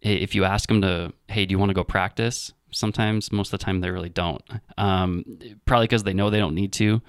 If 0.00 0.34
you 0.34 0.44
ask 0.44 0.68
them 0.68 0.80
to, 0.82 1.12
hey, 1.28 1.44
do 1.44 1.52
you 1.52 1.58
want 1.58 1.70
to 1.70 1.74
go 1.74 1.84
practice? 1.84 2.52
Sometimes, 2.72 3.30
most 3.30 3.52
of 3.52 3.58
the 3.58 3.64
time, 3.64 3.80
they 3.80 3.90
really 3.90 4.08
don't. 4.08 4.42
Um, 4.76 5.24
probably 5.66 5.86
because 5.86 6.02
they 6.02 6.14
know 6.14 6.30
they 6.30 6.38
don't 6.38 6.54
need 6.54 6.72
to 6.74 7.02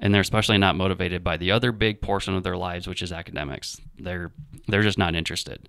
and 0.00 0.12
they're 0.12 0.20
especially 0.20 0.58
not 0.58 0.76
motivated 0.76 1.22
by 1.22 1.36
the 1.36 1.52
other 1.52 1.72
big 1.72 2.00
portion 2.00 2.34
of 2.34 2.42
their 2.42 2.56
lives, 2.56 2.86
which 2.88 3.02
is 3.02 3.12
academics. 3.12 3.76
They're 3.98 4.32
they're 4.66 4.82
just 4.82 4.98
not 4.98 5.14
interested. 5.14 5.68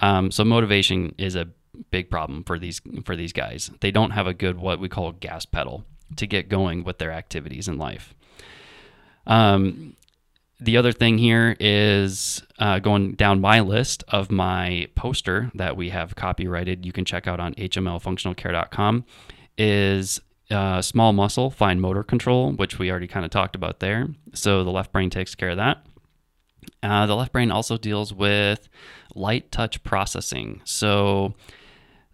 Um, 0.00 0.30
so 0.30 0.44
motivation 0.44 1.14
is 1.18 1.36
a 1.36 1.48
big 1.90 2.10
problem 2.10 2.42
for 2.44 2.58
these 2.58 2.80
for 3.04 3.14
these 3.14 3.32
guys. 3.32 3.70
They 3.80 3.90
don't 3.90 4.12
have 4.12 4.26
a 4.26 4.34
good 4.34 4.58
what 4.58 4.80
we 4.80 4.88
call 4.88 5.12
gas 5.12 5.44
pedal 5.44 5.84
to 6.16 6.26
get 6.26 6.48
going 6.48 6.82
with 6.82 6.98
their 6.98 7.12
activities 7.12 7.68
in 7.68 7.78
life. 7.78 8.14
Um, 9.26 9.94
the 10.60 10.76
other 10.76 10.92
thing 10.92 11.18
here 11.18 11.56
is 11.58 12.42
uh, 12.58 12.78
going 12.78 13.12
down 13.12 13.40
my 13.40 13.60
list 13.60 14.04
of 14.08 14.30
my 14.30 14.88
poster 14.94 15.50
that 15.54 15.76
we 15.76 15.90
have 15.90 16.14
copyrighted. 16.14 16.84
You 16.84 16.92
can 16.92 17.04
check 17.04 17.26
out 17.26 17.40
on 17.40 17.54
hmlfunctionalcare.com. 17.54 19.04
Is 19.56 20.20
uh, 20.50 20.82
small 20.82 21.12
muscle, 21.12 21.50
fine 21.50 21.80
motor 21.80 22.02
control, 22.02 22.52
which 22.52 22.78
we 22.78 22.90
already 22.90 23.06
kind 23.06 23.24
of 23.24 23.30
talked 23.30 23.54
about 23.54 23.80
there. 23.80 24.08
So 24.34 24.64
the 24.64 24.70
left 24.70 24.92
brain 24.92 25.10
takes 25.10 25.34
care 25.34 25.50
of 25.50 25.56
that. 25.56 25.84
Uh, 26.82 27.06
the 27.06 27.16
left 27.16 27.32
brain 27.32 27.50
also 27.50 27.76
deals 27.76 28.12
with 28.12 28.68
light 29.14 29.50
touch 29.50 29.82
processing. 29.82 30.60
So 30.64 31.34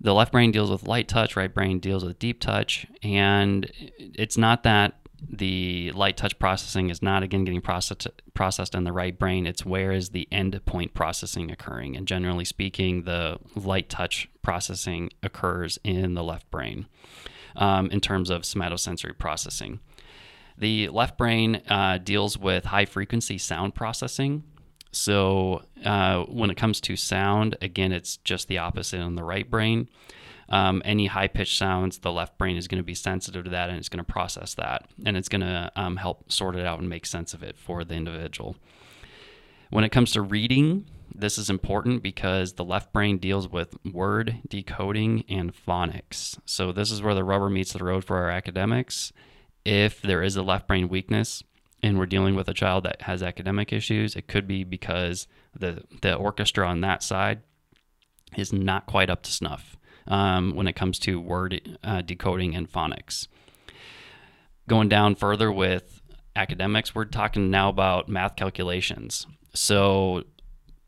the 0.00 0.14
left 0.14 0.32
brain 0.32 0.52
deals 0.52 0.70
with 0.70 0.86
light 0.86 1.08
touch, 1.08 1.36
right 1.36 1.52
brain 1.52 1.78
deals 1.78 2.04
with 2.04 2.18
deep 2.18 2.40
touch. 2.40 2.86
And 3.02 3.70
it's 3.98 4.36
not 4.36 4.62
that 4.64 4.94
the 5.28 5.92
light 5.92 6.16
touch 6.16 6.38
processing 6.38 6.90
is 6.90 7.02
not 7.02 7.22
again 7.22 7.44
getting 7.44 7.60
processed 7.60 8.08
processed 8.34 8.74
in 8.74 8.84
the 8.84 8.92
right 8.92 9.18
brain. 9.18 9.46
It's 9.46 9.64
where 9.64 9.92
is 9.92 10.10
the 10.10 10.28
end 10.30 10.60
point 10.66 10.94
processing 10.94 11.50
occurring. 11.50 11.96
And 11.96 12.06
generally 12.06 12.44
speaking, 12.44 13.04
the 13.04 13.38
light 13.54 13.88
touch 13.88 14.28
processing 14.42 15.10
occurs 15.22 15.78
in 15.82 16.14
the 16.14 16.22
left 16.22 16.50
brain 16.50 16.86
um, 17.56 17.90
in 17.90 18.00
terms 18.00 18.30
of 18.30 18.42
somatosensory 18.42 19.16
processing. 19.18 19.80
The 20.58 20.88
left 20.88 21.18
brain 21.18 21.62
uh, 21.68 21.98
deals 21.98 22.38
with 22.38 22.66
high 22.66 22.86
frequency 22.86 23.38
sound 23.38 23.74
processing. 23.74 24.44
So 24.92 25.62
uh, 25.84 26.22
when 26.24 26.50
it 26.50 26.56
comes 26.56 26.80
to 26.82 26.96
sound, 26.96 27.56
again, 27.60 27.92
it's 27.92 28.16
just 28.18 28.48
the 28.48 28.58
opposite 28.58 29.00
in 29.00 29.14
the 29.14 29.24
right 29.24 29.50
brain. 29.50 29.88
Um, 30.48 30.80
any 30.84 31.06
high 31.06 31.26
pitched 31.26 31.58
sounds, 31.58 31.98
the 31.98 32.12
left 32.12 32.38
brain 32.38 32.56
is 32.56 32.68
going 32.68 32.80
to 32.80 32.86
be 32.86 32.94
sensitive 32.94 33.44
to 33.44 33.50
that 33.50 33.68
and 33.68 33.78
it's 33.78 33.88
going 33.88 34.04
to 34.04 34.12
process 34.12 34.54
that 34.54 34.88
and 35.04 35.16
it's 35.16 35.28
going 35.28 35.40
to 35.40 35.72
um, 35.74 35.96
help 35.96 36.30
sort 36.30 36.54
it 36.54 36.64
out 36.64 36.78
and 36.78 36.88
make 36.88 37.04
sense 37.04 37.34
of 37.34 37.42
it 37.42 37.58
for 37.58 37.82
the 37.84 37.94
individual. 37.94 38.56
When 39.70 39.82
it 39.82 39.90
comes 39.90 40.12
to 40.12 40.22
reading, 40.22 40.86
this 41.12 41.38
is 41.38 41.50
important 41.50 42.02
because 42.02 42.52
the 42.52 42.64
left 42.64 42.92
brain 42.92 43.18
deals 43.18 43.48
with 43.48 43.76
word 43.84 44.38
decoding 44.48 45.24
and 45.28 45.52
phonics. 45.52 46.38
So, 46.44 46.70
this 46.72 46.90
is 46.90 47.02
where 47.02 47.14
the 47.14 47.24
rubber 47.24 47.50
meets 47.50 47.72
the 47.72 47.84
road 47.84 48.04
for 48.04 48.16
our 48.18 48.30
academics. 48.30 49.12
If 49.64 50.00
there 50.00 50.22
is 50.22 50.36
a 50.36 50.42
left 50.42 50.68
brain 50.68 50.88
weakness 50.88 51.42
and 51.82 51.98
we're 51.98 52.06
dealing 52.06 52.36
with 52.36 52.48
a 52.48 52.54
child 52.54 52.84
that 52.84 53.02
has 53.02 53.22
academic 53.22 53.72
issues, 53.72 54.14
it 54.14 54.28
could 54.28 54.46
be 54.46 54.62
because 54.62 55.26
the, 55.58 55.82
the 56.02 56.14
orchestra 56.14 56.68
on 56.68 56.82
that 56.82 57.02
side 57.02 57.40
is 58.36 58.52
not 58.52 58.86
quite 58.86 59.10
up 59.10 59.22
to 59.22 59.32
snuff 59.32 59.76
um, 60.08 60.54
when 60.54 60.66
it 60.68 60.74
comes 60.74 60.98
to 61.00 61.20
word 61.20 61.78
uh, 61.84 62.02
decoding 62.02 62.54
and 62.54 62.70
phonics. 62.70 63.28
Going 64.68 64.88
down 64.88 65.14
further 65.14 65.50
with 65.52 66.02
academics, 66.34 66.94
we're 66.94 67.04
talking 67.04 67.50
now 67.50 67.68
about 67.68 68.08
math 68.08 68.36
calculations. 68.36 69.26
So, 69.54 70.24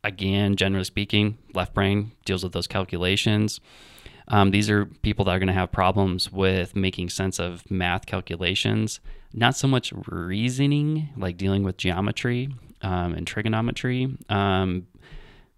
again, 0.04 0.56
generally 0.56 0.84
speaking, 0.84 1.38
left 1.54 1.74
brain 1.74 2.12
deals 2.24 2.42
with 2.42 2.52
those 2.52 2.66
calculations. 2.66 3.60
Um, 4.28 4.50
these 4.50 4.68
are 4.68 4.84
people 4.84 5.24
that 5.24 5.32
are 5.32 5.38
going 5.38 5.48
to 5.48 5.54
have 5.54 5.72
problems 5.72 6.30
with 6.30 6.76
making 6.76 7.08
sense 7.08 7.38
of 7.38 7.68
math 7.70 8.04
calculations, 8.04 9.00
not 9.32 9.56
so 9.56 9.66
much 9.66 9.92
reasoning, 10.06 11.08
like 11.16 11.36
dealing 11.36 11.62
with 11.62 11.78
geometry 11.78 12.50
um, 12.82 13.14
and 13.14 13.26
trigonometry. 13.26 14.16
Um, 14.28 14.86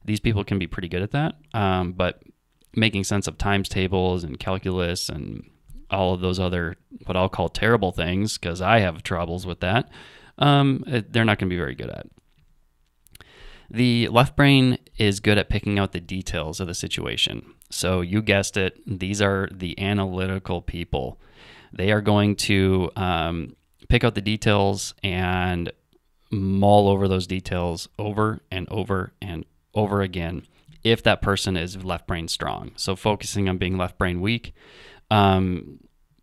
these 0.04 0.20
people 0.20 0.44
can 0.44 0.58
be 0.58 0.66
pretty 0.66 0.88
good 0.88 1.02
at 1.02 1.10
that, 1.10 1.34
um, 1.52 1.92
but 1.92 2.22
making 2.74 3.04
sense 3.04 3.26
of 3.26 3.38
times 3.38 3.68
tables 3.68 4.24
and 4.24 4.38
calculus 4.38 5.08
and 5.08 5.48
all 5.90 6.14
of 6.14 6.20
those 6.20 6.38
other 6.38 6.76
what 7.06 7.16
I'll 7.16 7.28
call 7.28 7.48
terrible 7.48 7.92
things 7.92 8.38
because 8.38 8.60
I 8.60 8.80
have 8.80 9.02
troubles 9.02 9.46
with 9.46 9.60
that. 9.60 9.90
Um, 10.38 10.84
they're 10.86 11.24
not 11.24 11.38
going 11.38 11.48
to 11.48 11.54
be 11.54 11.58
very 11.58 11.74
good 11.74 11.90
at. 11.90 12.06
The 13.70 14.08
left 14.08 14.36
brain 14.36 14.78
is 14.98 15.20
good 15.20 15.38
at 15.38 15.48
picking 15.48 15.78
out 15.78 15.92
the 15.92 16.00
details 16.00 16.58
of 16.58 16.66
the 16.66 16.74
situation. 16.74 17.54
So 17.70 18.00
you 18.00 18.20
guessed 18.20 18.56
it, 18.56 18.80
these 18.86 19.22
are 19.22 19.48
the 19.52 19.78
analytical 19.78 20.60
people. 20.60 21.20
They 21.72 21.92
are 21.92 22.00
going 22.00 22.34
to 22.36 22.90
um, 22.96 23.54
pick 23.88 24.02
out 24.02 24.16
the 24.16 24.20
details 24.20 24.94
and 25.04 25.70
mull 26.32 26.88
over 26.88 27.06
those 27.06 27.26
details 27.26 27.88
over 27.98 28.40
and 28.50 28.68
over 28.70 29.12
and 29.20 29.44
over 29.74 30.00
again 30.00 30.42
if 30.82 31.02
that 31.02 31.22
person 31.22 31.56
is 31.56 31.84
left 31.84 32.06
brain 32.06 32.28
strong. 32.28 32.72
So 32.76 32.96
focusing 32.96 33.48
on 33.48 33.58
being 33.58 33.76
left 33.76 33.98
brain 33.98 34.20
weak. 34.20 34.54
Um, 35.10 35.80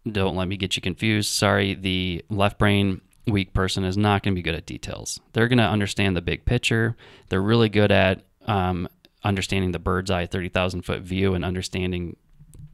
don't 0.10 0.36
let 0.36 0.48
me 0.48 0.58
get 0.58 0.76
you 0.76 0.82
confused. 0.82 1.30
Sorry, 1.30 1.74
the 1.74 2.24
left 2.30 2.58
brain 2.58 3.02
weak 3.28 3.54
person 3.54 3.84
is 3.84 3.98
not 3.98 4.24
going 4.24 4.34
to 4.34 4.40
be 4.40 4.42
good 4.42 4.56
at 4.56 4.66
details. 4.66 5.20
They're 5.34 5.48
going 5.50 5.58
to 5.58 5.66
understand 5.66 6.16
the 6.16 6.22
big 6.22 6.46
picture. 6.46 6.96
They're 7.30 7.42
really 7.42 7.70
good 7.70 7.92
at 7.92 8.24
um, 8.46 8.88
understanding 9.24 9.72
the 9.74 9.80
bird's 9.80 10.10
eye, 10.10 10.26
thirty 10.26 10.50
thousand 10.50 10.84
foot 10.84 11.02
view, 11.02 11.34
and 11.34 11.44
understanding 11.44 12.16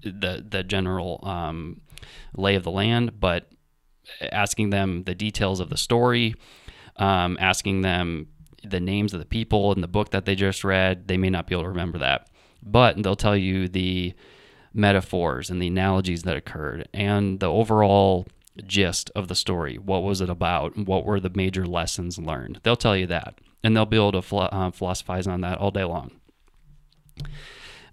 the 0.03 0.45
the 0.47 0.63
general 0.63 1.19
um, 1.23 1.81
lay 2.35 2.55
of 2.55 2.63
the 2.63 2.71
land. 2.71 3.19
But 3.19 3.49
asking 4.31 4.69
them 4.69 5.05
the 5.05 5.15
details 5.15 5.59
of 5.59 5.69
the 5.69 5.77
story, 5.77 6.35
um, 6.97 7.37
asking 7.39 7.81
them 7.81 8.27
the 8.63 8.79
names 8.79 9.13
of 9.13 9.19
the 9.19 9.25
people 9.25 9.71
in 9.73 9.81
the 9.81 9.87
book 9.87 10.11
that 10.11 10.25
they 10.25 10.35
just 10.35 10.63
read, 10.63 11.07
they 11.07 11.17
may 11.17 11.29
not 11.29 11.47
be 11.47 11.55
able 11.55 11.63
to 11.63 11.69
remember 11.69 11.97
that. 11.99 12.27
But 12.61 13.01
they'll 13.01 13.15
tell 13.15 13.35
you 13.35 13.67
the 13.67 14.13
metaphors 14.73 15.49
and 15.49 15.61
the 15.61 15.67
analogies 15.67 16.23
that 16.23 16.35
occurred 16.35 16.87
and 16.93 17.39
the 17.39 17.51
overall 17.51 18.25
gist 18.65 19.11
of 19.15 19.27
the 19.27 19.35
story. 19.35 19.77
What 19.77 20.03
was 20.03 20.21
it 20.21 20.29
about? 20.29 20.77
What 20.77 21.05
were 21.05 21.19
the 21.19 21.31
major 21.33 21.65
lessons 21.65 22.17
learned? 22.17 22.59
They'll 22.63 22.75
tell 22.75 22.95
you 22.95 23.07
that, 23.07 23.39
and 23.63 23.75
they'll 23.75 23.85
be 23.85 23.97
able 23.97 24.21
to 24.21 24.35
uh, 24.35 24.71
philosophize 24.71 25.27
on 25.27 25.41
that 25.41 25.57
all 25.57 25.71
day 25.71 25.83
long. 25.83 26.11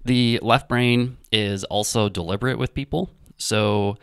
The 0.05 0.39
left 0.43 0.69
brain 0.69 1.19
is 1.31 1.65
also 1.65 2.09
deliberate 2.09 2.59
with 2.59 2.75
people. 2.75 3.11
So, 3.37 3.97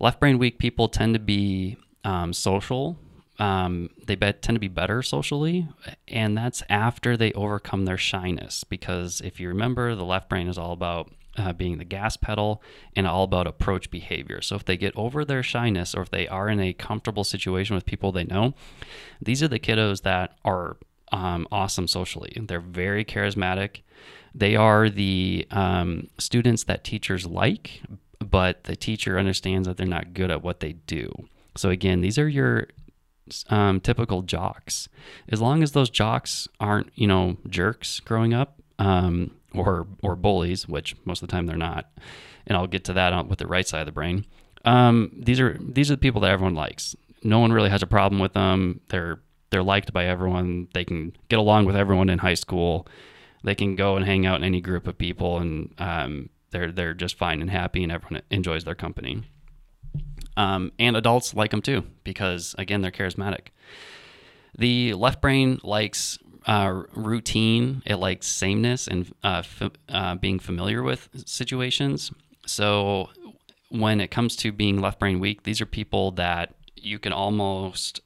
left 0.00 0.20
brain 0.20 0.38
weak 0.38 0.58
people 0.58 0.88
tend 0.88 1.14
to 1.14 1.20
be 1.20 1.76
um, 2.04 2.32
social. 2.32 2.98
Um, 3.38 3.90
they 4.06 4.14
tend 4.14 4.42
to 4.42 4.60
be 4.60 4.68
better 4.68 5.02
socially, 5.02 5.68
and 6.06 6.36
that's 6.36 6.62
after 6.68 7.16
they 7.16 7.32
overcome 7.32 7.84
their 7.84 7.98
shyness. 7.98 8.64
Because 8.64 9.20
if 9.22 9.40
you 9.40 9.48
remember, 9.48 9.94
the 9.94 10.04
left 10.04 10.28
brain 10.28 10.48
is 10.48 10.58
all 10.58 10.72
about 10.72 11.10
uh, 11.36 11.52
being 11.52 11.78
the 11.78 11.84
gas 11.84 12.16
pedal 12.16 12.62
and 12.94 13.06
all 13.06 13.24
about 13.24 13.46
approach 13.46 13.90
behavior. 13.90 14.40
So 14.40 14.56
if 14.56 14.64
they 14.64 14.76
get 14.76 14.96
over 14.96 15.24
their 15.24 15.42
shyness 15.42 15.94
or 15.94 16.02
if 16.02 16.10
they 16.10 16.28
are 16.28 16.48
in 16.48 16.60
a 16.60 16.72
comfortable 16.72 17.24
situation 17.24 17.74
with 17.74 17.86
people 17.86 18.12
they 18.12 18.24
know, 18.24 18.54
these 19.20 19.42
are 19.42 19.48
the 19.48 19.58
kiddos 19.58 20.02
that 20.02 20.36
are 20.44 20.76
um, 21.12 21.46
awesome 21.50 21.88
socially. 21.88 22.36
They're 22.40 22.60
very 22.60 23.04
charismatic. 23.04 23.82
They 24.34 24.56
are 24.56 24.88
the 24.88 25.46
um, 25.50 26.08
students 26.18 26.64
that 26.64 26.84
teachers 26.84 27.26
like, 27.26 27.82
but 28.18 28.64
the 28.64 28.76
teacher 28.76 29.18
understands 29.18 29.68
that 29.68 29.76
they're 29.76 29.86
not 29.86 30.14
good 30.14 30.30
at 30.30 30.42
what 30.42 30.60
they 30.60 30.72
do. 30.72 31.12
So 31.56 31.70
again, 31.70 32.00
these 32.00 32.18
are 32.18 32.28
your 32.28 32.68
um, 33.50 33.80
typical 33.80 34.22
jocks. 34.22 34.88
As 35.28 35.40
long 35.40 35.62
as 35.62 35.72
those 35.72 35.90
jocks 35.90 36.48
aren't, 36.60 36.90
you 36.94 37.06
know, 37.06 37.36
jerks 37.48 38.00
growing 38.00 38.34
up, 38.34 38.60
um, 38.78 39.30
or 39.54 39.86
or 40.02 40.16
bullies, 40.16 40.68
which 40.68 40.96
most 41.04 41.22
of 41.22 41.28
the 41.28 41.32
time 41.32 41.46
they're 41.46 41.56
not. 41.56 41.90
And 42.46 42.56
I'll 42.56 42.66
get 42.66 42.84
to 42.84 42.92
that 42.94 43.26
with 43.28 43.38
the 43.38 43.46
right 43.46 43.66
side 43.66 43.80
of 43.80 43.86
the 43.86 43.92
brain. 43.92 44.26
Um, 44.64 45.12
these 45.16 45.40
are 45.40 45.58
these 45.60 45.90
are 45.90 45.94
the 45.94 46.00
people 46.00 46.20
that 46.22 46.30
everyone 46.30 46.54
likes. 46.54 46.96
No 47.22 47.38
one 47.38 47.52
really 47.52 47.70
has 47.70 47.82
a 47.82 47.86
problem 47.86 48.20
with 48.20 48.34
them. 48.34 48.80
They're 48.88 49.20
they're 49.50 49.62
liked 49.62 49.92
by 49.92 50.06
everyone. 50.06 50.68
They 50.74 50.84
can 50.84 51.14
get 51.28 51.38
along 51.38 51.66
with 51.66 51.76
everyone 51.76 52.10
in 52.10 52.18
high 52.18 52.34
school. 52.34 52.86
They 53.44 53.54
can 53.54 53.76
go 53.76 53.96
and 53.96 54.04
hang 54.04 54.26
out 54.26 54.36
in 54.36 54.44
any 54.44 54.60
group 54.60 54.86
of 54.86 54.98
people, 54.98 55.38
and 55.38 55.74
um, 55.78 56.30
they're 56.50 56.72
they're 56.72 56.94
just 56.94 57.16
fine 57.16 57.40
and 57.40 57.50
happy, 57.50 57.82
and 57.82 57.92
everyone 57.92 58.22
enjoys 58.30 58.64
their 58.64 58.74
company. 58.74 59.22
Um, 60.36 60.72
and 60.78 60.96
adults 60.96 61.32
like 61.34 61.52
them 61.52 61.62
too 61.62 61.84
because 62.02 62.54
again 62.58 62.82
they're 62.82 62.90
charismatic. 62.90 63.48
The 64.58 64.94
left 64.94 65.20
brain 65.20 65.60
likes 65.62 66.18
uh, 66.46 66.82
routine. 66.94 67.82
It 67.86 67.96
likes 67.96 68.26
sameness 68.26 68.86
and 68.86 69.12
uh, 69.22 69.42
f- 69.44 69.70
uh, 69.88 70.14
being 70.16 70.38
familiar 70.38 70.82
with 70.82 71.08
situations. 71.26 72.12
So 72.46 73.10
when 73.70 74.00
it 74.00 74.10
comes 74.10 74.36
to 74.36 74.52
being 74.52 74.80
left 74.80 74.98
brain 74.98 75.20
weak, 75.20 75.44
these 75.44 75.60
are 75.60 75.66
people 75.66 76.10
that 76.12 76.54
you 76.76 76.98
can 76.98 77.12
almost 77.12 78.00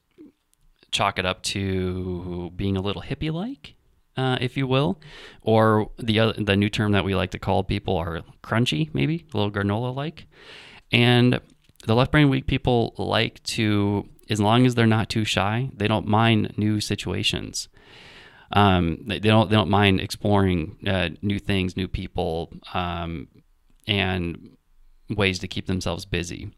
chalk 0.91 1.19
it 1.19 1.25
up 1.25 1.43
to 1.43 2.51
being 2.55 2.77
a 2.77 2.81
little 2.81 3.01
hippie 3.01 3.31
like. 3.31 3.75
Uh, 4.17 4.37
if 4.41 4.57
you 4.57 4.67
will, 4.67 4.99
or 5.43 5.91
the 5.97 6.33
the 6.37 6.57
new 6.57 6.69
term 6.69 6.91
that 6.91 7.05
we 7.05 7.15
like 7.15 7.31
to 7.31 7.39
call 7.39 7.63
people 7.63 7.95
are 7.95 8.21
crunchy, 8.43 8.89
maybe 8.93 9.25
a 9.33 9.37
little 9.37 9.51
granola 9.51 9.95
like. 9.95 10.25
And 10.91 11.39
the 11.85 11.95
left 11.95 12.11
brain 12.11 12.29
weak 12.29 12.47
people 12.47 12.93
like 12.97 13.41
to, 13.43 14.07
as 14.29 14.39
long 14.39 14.65
as 14.65 14.75
they're 14.75 14.87
not 14.87 15.09
too 15.09 15.25
shy, 15.25 15.69
they 15.73 15.87
don't 15.87 16.07
mind 16.07 16.53
new 16.57 16.79
situations. 16.79 17.69
Um, 18.51 19.03
they, 19.05 19.19
they, 19.19 19.29
don't 19.29 19.49
they 19.49 19.55
don't 19.55 19.69
mind 19.69 20.01
exploring 20.01 20.77
uh, 20.87 21.09
new 21.21 21.39
things, 21.39 21.77
new 21.77 21.87
people, 21.87 22.51
um, 22.73 23.27
and 23.87 24.57
ways 25.09 25.39
to 25.39 25.47
keep 25.47 25.67
themselves 25.67 26.05
busy. 26.05 26.51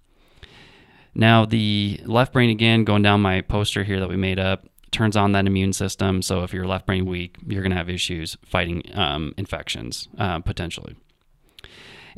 Now, 1.13 1.45
the 1.45 1.99
left 2.05 2.31
brain, 2.31 2.49
again, 2.49 2.85
going 2.85 3.01
down 3.01 3.21
my 3.21 3.41
poster 3.41 3.83
here 3.83 3.99
that 3.99 4.07
we 4.07 4.15
made 4.15 4.39
up, 4.39 4.65
turns 4.91 5.17
on 5.17 5.33
that 5.33 5.45
immune 5.45 5.73
system. 5.73 6.21
So, 6.21 6.43
if 6.43 6.53
you're 6.53 6.67
left 6.67 6.85
brain 6.85 7.05
weak, 7.05 7.37
you're 7.45 7.61
going 7.61 7.71
to 7.71 7.77
have 7.77 7.89
issues 7.89 8.37
fighting 8.45 8.83
um, 8.93 9.33
infections 9.37 10.07
uh, 10.17 10.39
potentially. 10.39 10.95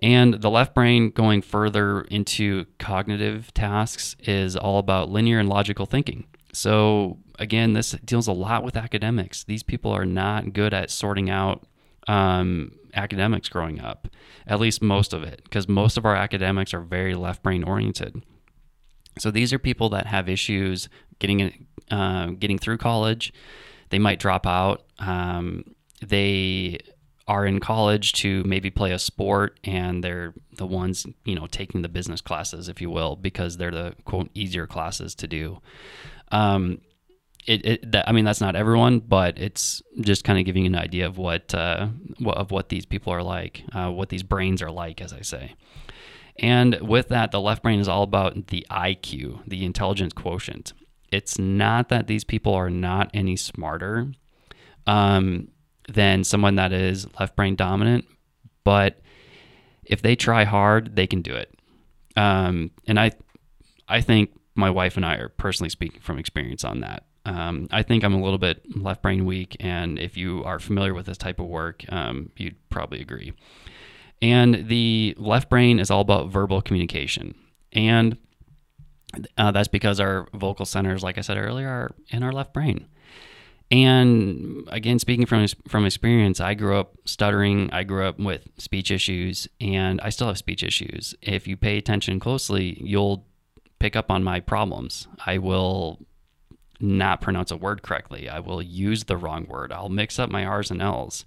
And 0.03 0.33
the 0.33 0.49
left 0.49 0.75
brain 0.75 1.11
going 1.11 1.41
further 1.41 2.01
into 2.01 2.65
cognitive 2.77 3.53
tasks 3.53 4.17
is 4.19 4.57
all 4.57 4.77
about 4.77 5.09
linear 5.09 5.39
and 5.39 5.47
logical 5.47 5.85
thinking. 5.85 6.25
So, 6.51 7.19
again, 7.39 7.71
this 7.71 7.93
deals 8.03 8.27
a 8.27 8.33
lot 8.33 8.65
with 8.65 8.75
academics. 8.75 9.45
These 9.45 9.63
people 9.63 9.91
are 9.91 10.05
not 10.05 10.51
good 10.51 10.73
at 10.73 10.91
sorting 10.91 11.29
out 11.29 11.65
um, 12.09 12.73
academics 12.93 13.47
growing 13.47 13.79
up, 13.79 14.09
at 14.45 14.59
least 14.59 14.81
most 14.81 15.13
of 15.13 15.23
it, 15.23 15.39
because 15.45 15.69
most 15.69 15.97
of 15.97 16.05
our 16.05 16.17
academics 16.17 16.73
are 16.73 16.81
very 16.81 17.15
left 17.15 17.41
brain 17.41 17.63
oriented. 17.63 18.21
So 19.19 19.31
these 19.31 19.53
are 19.53 19.59
people 19.59 19.87
that 19.91 20.07
have 20.07 20.27
issues 20.27 20.89
getting 21.19 21.65
uh, 21.89 22.27
getting 22.27 22.59
through 22.59 22.77
college. 22.77 23.31
They 23.89 23.99
might 23.99 24.19
drop 24.19 24.45
out. 24.45 24.83
Um, 24.99 25.63
they 26.05 26.79
are 27.27 27.45
in 27.45 27.59
college 27.59 28.13
to 28.13 28.43
maybe 28.43 28.69
play 28.69 28.91
a 28.91 28.99
sport, 28.99 29.59
and 29.63 30.03
they're 30.03 30.33
the 30.57 30.67
ones 30.67 31.05
you 31.25 31.36
know 31.36 31.47
taking 31.47 31.81
the 31.81 31.89
business 31.89 32.21
classes, 32.21 32.67
if 32.67 32.81
you 32.81 32.89
will, 32.89 33.15
because 33.15 33.57
they're 33.57 33.71
the 33.71 33.95
quote 34.05 34.29
easier 34.33 34.67
classes 34.67 35.15
to 35.15 35.27
do. 35.27 35.59
Um, 36.31 36.81
it, 37.45 37.65
it 37.65 37.91
that, 37.91 38.07
I 38.07 38.12
mean 38.12 38.25
that's 38.25 38.41
not 38.41 38.55
everyone, 38.55 38.99
but 38.99 39.38
it's 39.38 39.81
just 40.01 40.23
kind 40.23 40.39
of 40.39 40.45
giving 40.45 40.65
an 40.65 40.75
idea 40.75 41.05
of 41.05 41.17
what, 41.17 41.53
uh, 41.53 41.88
what 42.19 42.38
of 42.38 42.51
what 42.51 42.69
these 42.69 42.86
people 42.86 43.13
are 43.13 43.23
like, 43.23 43.63
uh, 43.73 43.89
what 43.89 44.09
these 44.09 44.23
brains 44.23 44.62
are 44.62 44.71
like, 44.71 45.01
as 45.01 45.13
I 45.13 45.21
say. 45.21 45.55
And 46.38 46.79
with 46.81 47.09
that, 47.09 47.31
the 47.31 47.39
left 47.39 47.62
brain 47.62 47.79
is 47.79 47.88
all 47.88 48.03
about 48.03 48.47
the 48.47 48.65
IQ, 48.71 49.41
the 49.47 49.65
intelligence 49.65 50.13
quotient. 50.13 50.73
It's 51.12 51.38
not 51.38 51.89
that 51.89 52.07
these 52.07 52.23
people 52.23 52.55
are 52.55 52.71
not 52.71 53.12
any 53.13 53.36
smarter 53.36 54.13
um, 54.88 55.49
than 55.87 56.23
someone 56.23 56.55
that 56.55 56.71
is 56.71 57.07
left 57.19 57.35
brain 57.35 57.55
dominant, 57.55 58.05
but 58.63 59.01
if 59.83 60.01
they 60.01 60.15
try 60.15 60.43
hard, 60.43 60.95
they 60.95 61.07
can 61.07 61.21
do 61.21 61.35
it. 61.35 61.53
Um, 62.15 62.71
and 62.87 62.99
I, 62.99 63.11
I 63.87 64.01
think 64.01 64.31
my 64.55 64.69
wife 64.69 64.97
and 64.97 65.05
I 65.05 65.15
are 65.15 65.29
personally 65.29 65.69
speaking 65.69 66.01
from 66.01 66.19
experience 66.19 66.63
on 66.63 66.81
that. 66.81 67.05
Um, 67.25 67.67
I 67.71 67.83
think 67.83 68.03
I'm 68.03 68.13
a 68.13 68.21
little 68.21 68.37
bit 68.37 68.63
left 68.75 69.01
brain 69.01 69.25
weak, 69.25 69.55
and 69.59 69.97
if 69.97 70.17
you 70.17 70.43
are 70.43 70.59
familiar 70.59 70.93
with 70.93 71.05
this 71.05 71.17
type 71.17 71.39
of 71.39 71.47
work, 71.47 71.85
um, 71.89 72.31
you'd 72.37 72.57
probably 72.69 73.01
agree. 73.01 73.33
And 74.21 74.67
the 74.67 75.15
left 75.17 75.49
brain 75.49 75.79
is 75.79 75.91
all 75.91 76.01
about 76.01 76.29
verbal 76.29 76.61
communication. 76.61 77.35
And 77.71 78.17
uh, 79.37 79.51
that's 79.51 79.67
because 79.67 79.99
our 79.99 80.27
vocal 80.33 80.65
centers, 80.65 81.03
like 81.03 81.17
I 81.17 81.21
said 81.21 81.37
earlier, 81.37 81.67
are 81.67 81.91
in 82.09 82.23
our 82.23 82.31
left 82.31 82.53
brain. 82.53 82.87
And 83.73 84.67
again, 84.67 84.99
speaking 84.99 85.25
from 85.25 85.47
from 85.67 85.83
experience, 85.83 86.39
I 86.39 86.53
grew 86.53 86.77
up 86.77 86.95
stuttering. 87.05 87.71
I 87.73 87.81
grew 87.81 88.05
up 88.05 88.19
with 88.19 88.47
speech 88.59 88.91
issues, 88.91 89.47
and 89.59 89.99
I 90.01 90.09
still 90.09 90.27
have 90.27 90.38
speech 90.38 90.62
issues. 90.62 91.15
If 91.23 91.47
you 91.47 91.57
pay 91.57 91.79
attention 91.79 92.19
closely, 92.19 92.77
you'll 92.79 93.25
pick 93.79 93.95
up 93.95 94.12
on 94.12 94.23
my 94.23 94.41
problems. 94.41 95.07
I 95.25 95.39
will 95.39 96.05
not 96.79 97.19
pronounce 97.19 97.49
a 97.49 97.57
word 97.57 97.81
correctly. 97.81 98.29
I 98.29 98.41
will 98.41 98.62
use 98.62 99.05
the 99.05 99.17
wrong 99.17 99.47
word. 99.47 99.71
I'll 99.71 99.89
mix 99.89 100.19
up 100.19 100.29
my 100.29 100.45
R's 100.45 100.69
and 100.69 100.79
L's. 100.79 101.25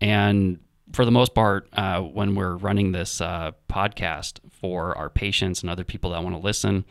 And 0.00 0.60
for 0.92 1.04
the 1.04 1.10
most 1.10 1.34
part, 1.34 1.68
uh, 1.72 2.02
when 2.02 2.36
we're 2.36 2.54
running 2.54 2.92
this 2.92 3.20
uh, 3.20 3.50
podcast 3.68 4.38
for 4.48 4.96
our 4.96 5.10
patients 5.10 5.60
and 5.62 5.68
other 5.70 5.84
people 5.84 6.10
that 6.10 6.22
want 6.22 6.36
to 6.36 6.40
listen, 6.40 6.84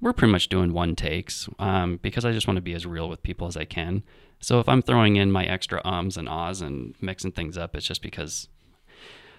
we're 0.00 0.12
pretty 0.12 0.32
much 0.32 0.48
doing 0.48 0.72
one 0.72 0.94
takes 0.94 1.48
um, 1.58 1.98
because 2.02 2.24
I 2.24 2.32
just 2.32 2.46
want 2.46 2.56
to 2.56 2.62
be 2.62 2.74
as 2.74 2.86
real 2.86 3.08
with 3.08 3.22
people 3.22 3.46
as 3.46 3.56
I 3.56 3.64
can. 3.64 4.02
So 4.40 4.60
if 4.60 4.68
I'm 4.68 4.82
throwing 4.82 5.16
in 5.16 5.32
my 5.32 5.44
extra 5.44 5.80
ums 5.84 6.16
and 6.16 6.28
ahs 6.28 6.60
and 6.60 6.94
mixing 7.00 7.32
things 7.32 7.58
up, 7.58 7.74
it's 7.74 7.86
just 7.86 8.02
because 8.02 8.48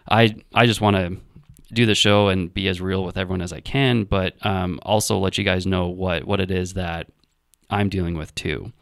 I 0.10 0.36
I 0.54 0.66
just 0.66 0.82
want 0.82 0.98
to 0.98 1.18
do 1.72 1.86
the 1.86 1.96
show 1.96 2.28
and 2.30 2.54
be 2.54 2.68
as 2.68 2.82
real 2.82 3.04
with 3.04 3.18
everyone 3.18 3.42
as 3.42 3.54
I 3.54 3.60
can, 3.60 4.04
but 4.04 4.36
um, 4.46 4.80
also 4.84 5.18
let 5.18 5.38
you 5.38 5.44
guys 5.44 5.66
know 5.66 5.88
what 5.88 6.26
what 6.26 6.40
it 6.42 6.52
is 6.52 6.74
that 6.74 7.08
I'm 7.70 7.90
dealing 7.90 8.18
with 8.18 8.34
too. 8.36 8.74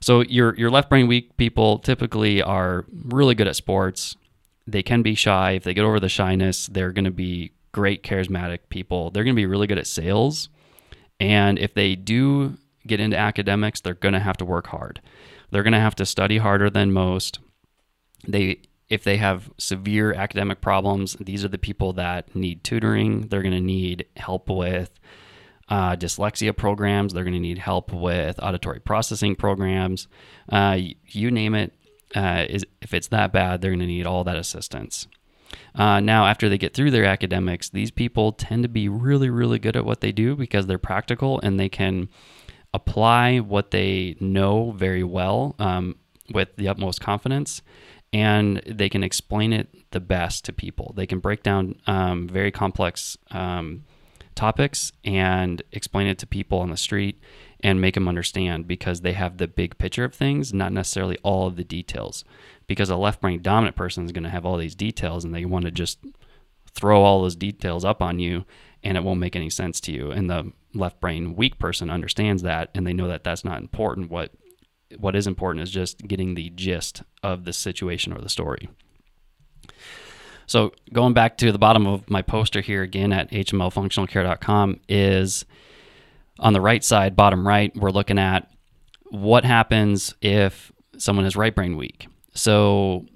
So 0.00 0.22
your 0.22 0.56
your 0.56 0.70
left 0.70 0.90
brain 0.90 1.06
weak 1.06 1.36
people 1.36 1.78
typically 1.78 2.42
are 2.42 2.86
really 3.04 3.34
good 3.34 3.48
at 3.48 3.56
sports. 3.56 4.16
They 4.66 4.82
can 4.82 5.02
be 5.02 5.14
shy. 5.14 5.52
If 5.52 5.64
they 5.64 5.74
get 5.74 5.84
over 5.84 6.00
the 6.00 6.08
shyness, 6.08 6.66
they're 6.66 6.92
going 6.92 7.04
to 7.04 7.10
be 7.10 7.52
great 7.72 8.02
charismatic 8.02 8.60
people. 8.70 9.10
They're 9.10 9.24
going 9.24 9.36
to 9.36 9.40
be 9.40 9.46
really 9.46 9.66
good 9.66 9.78
at 9.78 9.86
sales. 9.86 10.48
And 11.20 11.58
if 11.58 11.74
they 11.74 11.94
do 11.94 12.58
get 12.86 13.00
into 13.00 13.16
academics, 13.16 13.80
they're 13.80 13.94
going 13.94 14.14
to 14.14 14.20
have 14.20 14.36
to 14.38 14.44
work 14.44 14.68
hard. 14.68 15.00
They're 15.50 15.62
going 15.62 15.72
to 15.72 15.80
have 15.80 15.94
to 15.96 16.06
study 16.06 16.38
harder 16.38 16.70
than 16.70 16.92
most. 16.92 17.38
They 18.26 18.62
if 18.88 19.02
they 19.02 19.16
have 19.16 19.50
severe 19.58 20.12
academic 20.12 20.60
problems, 20.60 21.16
these 21.18 21.44
are 21.44 21.48
the 21.48 21.58
people 21.58 21.94
that 21.94 22.34
need 22.36 22.62
tutoring. 22.62 23.28
They're 23.28 23.42
going 23.42 23.54
to 23.54 23.60
need 23.60 24.06
help 24.16 24.48
with 24.48 24.90
uh, 25.68 25.96
dyslexia 25.96 26.54
programs. 26.56 27.12
They're 27.12 27.24
going 27.24 27.34
to 27.34 27.40
need 27.40 27.58
help 27.58 27.92
with 27.92 28.38
auditory 28.42 28.80
processing 28.80 29.36
programs. 29.36 30.06
Uh, 30.48 30.78
you 31.06 31.30
name 31.30 31.54
it. 31.54 31.72
Uh, 32.14 32.44
is, 32.48 32.64
if 32.80 32.94
it's 32.94 33.08
that 33.08 33.32
bad, 33.32 33.60
they're 33.60 33.72
going 33.72 33.80
to 33.80 33.86
need 33.86 34.06
all 34.06 34.22
that 34.24 34.36
assistance. 34.36 35.08
Uh, 35.74 36.00
now, 36.00 36.26
after 36.26 36.48
they 36.48 36.58
get 36.58 36.74
through 36.74 36.90
their 36.90 37.04
academics, 37.04 37.68
these 37.68 37.90
people 37.90 38.32
tend 38.32 38.62
to 38.62 38.68
be 38.68 38.88
really, 38.88 39.30
really 39.30 39.58
good 39.58 39.76
at 39.76 39.84
what 39.84 40.00
they 40.00 40.12
do 40.12 40.36
because 40.36 40.66
they're 40.66 40.78
practical 40.78 41.40
and 41.40 41.58
they 41.58 41.68
can 41.68 42.08
apply 42.72 43.38
what 43.38 43.70
they 43.70 44.16
know 44.20 44.72
very 44.72 45.04
well 45.04 45.54
um, 45.58 45.96
with 46.32 46.48
the 46.56 46.68
utmost 46.68 47.00
confidence 47.00 47.62
and 48.12 48.62
they 48.66 48.88
can 48.88 49.02
explain 49.02 49.52
it 49.52 49.90
the 49.90 50.00
best 50.00 50.44
to 50.44 50.52
people. 50.52 50.92
They 50.96 51.06
can 51.06 51.18
break 51.18 51.42
down 51.42 51.76
um, 51.86 52.28
very 52.28 52.52
complex 52.52 53.16
um, 53.32 53.84
topics 54.36 54.92
and 55.04 55.62
explain 55.72 56.06
it 56.06 56.18
to 56.18 56.26
people 56.26 56.60
on 56.60 56.70
the 56.70 56.76
street 56.76 57.20
and 57.64 57.80
make 57.80 57.94
them 57.94 58.06
understand 58.06 58.68
because 58.68 59.00
they 59.00 59.14
have 59.14 59.38
the 59.38 59.48
big 59.48 59.78
picture 59.78 60.04
of 60.04 60.14
things, 60.14 60.52
not 60.52 60.70
necessarily 60.70 61.16
all 61.22 61.46
of 61.46 61.56
the 61.56 61.64
details. 61.64 62.22
Because 62.66 62.90
a 62.90 62.96
left 62.96 63.22
brain 63.22 63.40
dominant 63.40 63.74
person 63.74 64.04
is 64.04 64.12
going 64.12 64.24
to 64.24 64.30
have 64.30 64.44
all 64.44 64.58
these 64.58 64.74
details 64.74 65.24
and 65.24 65.34
they 65.34 65.46
want 65.46 65.64
to 65.64 65.70
just 65.70 65.98
throw 66.74 67.02
all 67.02 67.22
those 67.22 67.34
details 67.34 67.82
up 67.84 68.02
on 68.02 68.18
you 68.18 68.44
and 68.82 68.98
it 68.98 69.02
won't 69.02 69.18
make 69.18 69.34
any 69.34 69.48
sense 69.48 69.80
to 69.80 69.92
you. 69.92 70.10
And 70.10 70.28
the 70.28 70.52
left 70.74 71.00
brain 71.00 71.36
weak 71.36 71.58
person 71.58 71.88
understands 71.88 72.42
that 72.42 72.70
and 72.74 72.86
they 72.86 72.92
know 72.92 73.08
that 73.08 73.24
that's 73.24 73.44
not 73.44 73.60
important. 73.62 74.10
What 74.10 74.32
what 74.98 75.16
is 75.16 75.26
important 75.26 75.62
is 75.62 75.70
just 75.70 76.06
getting 76.06 76.34
the 76.34 76.50
gist 76.50 77.02
of 77.22 77.44
the 77.44 77.52
situation 77.52 78.12
or 78.12 78.20
the 78.20 78.28
story. 78.28 78.68
So 80.46 80.72
going 80.92 81.14
back 81.14 81.38
to 81.38 81.50
the 81.50 81.58
bottom 81.58 81.86
of 81.86 82.08
my 82.10 82.20
poster 82.20 82.60
here 82.60 82.82
again 82.82 83.12
at 83.12 83.30
hmlfunctionalcare.com 83.30 84.80
is 84.88 85.46
on 86.38 86.52
the 86.52 86.60
right 86.60 86.82
side, 86.82 87.16
bottom 87.16 87.46
right, 87.46 87.74
we're 87.76 87.90
looking 87.90 88.18
at 88.18 88.50
what 89.10 89.44
happens 89.44 90.14
if 90.20 90.72
someone 90.98 91.26
is 91.26 91.36
right 91.36 91.54
brain 91.54 91.76
weak. 91.76 92.08
So 92.34 93.06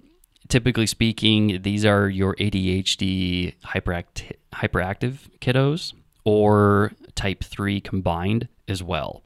typically 0.48 0.86
speaking, 0.86 1.62
these 1.62 1.84
are 1.84 2.08
your 2.08 2.34
ADHD 2.36 3.54
hyperactive, 3.64 5.18
kiddos 5.40 5.92
or 6.24 6.92
type 7.14 7.42
3 7.42 7.80
combined 7.80 8.48
as 8.66 8.82
well. 8.82 9.22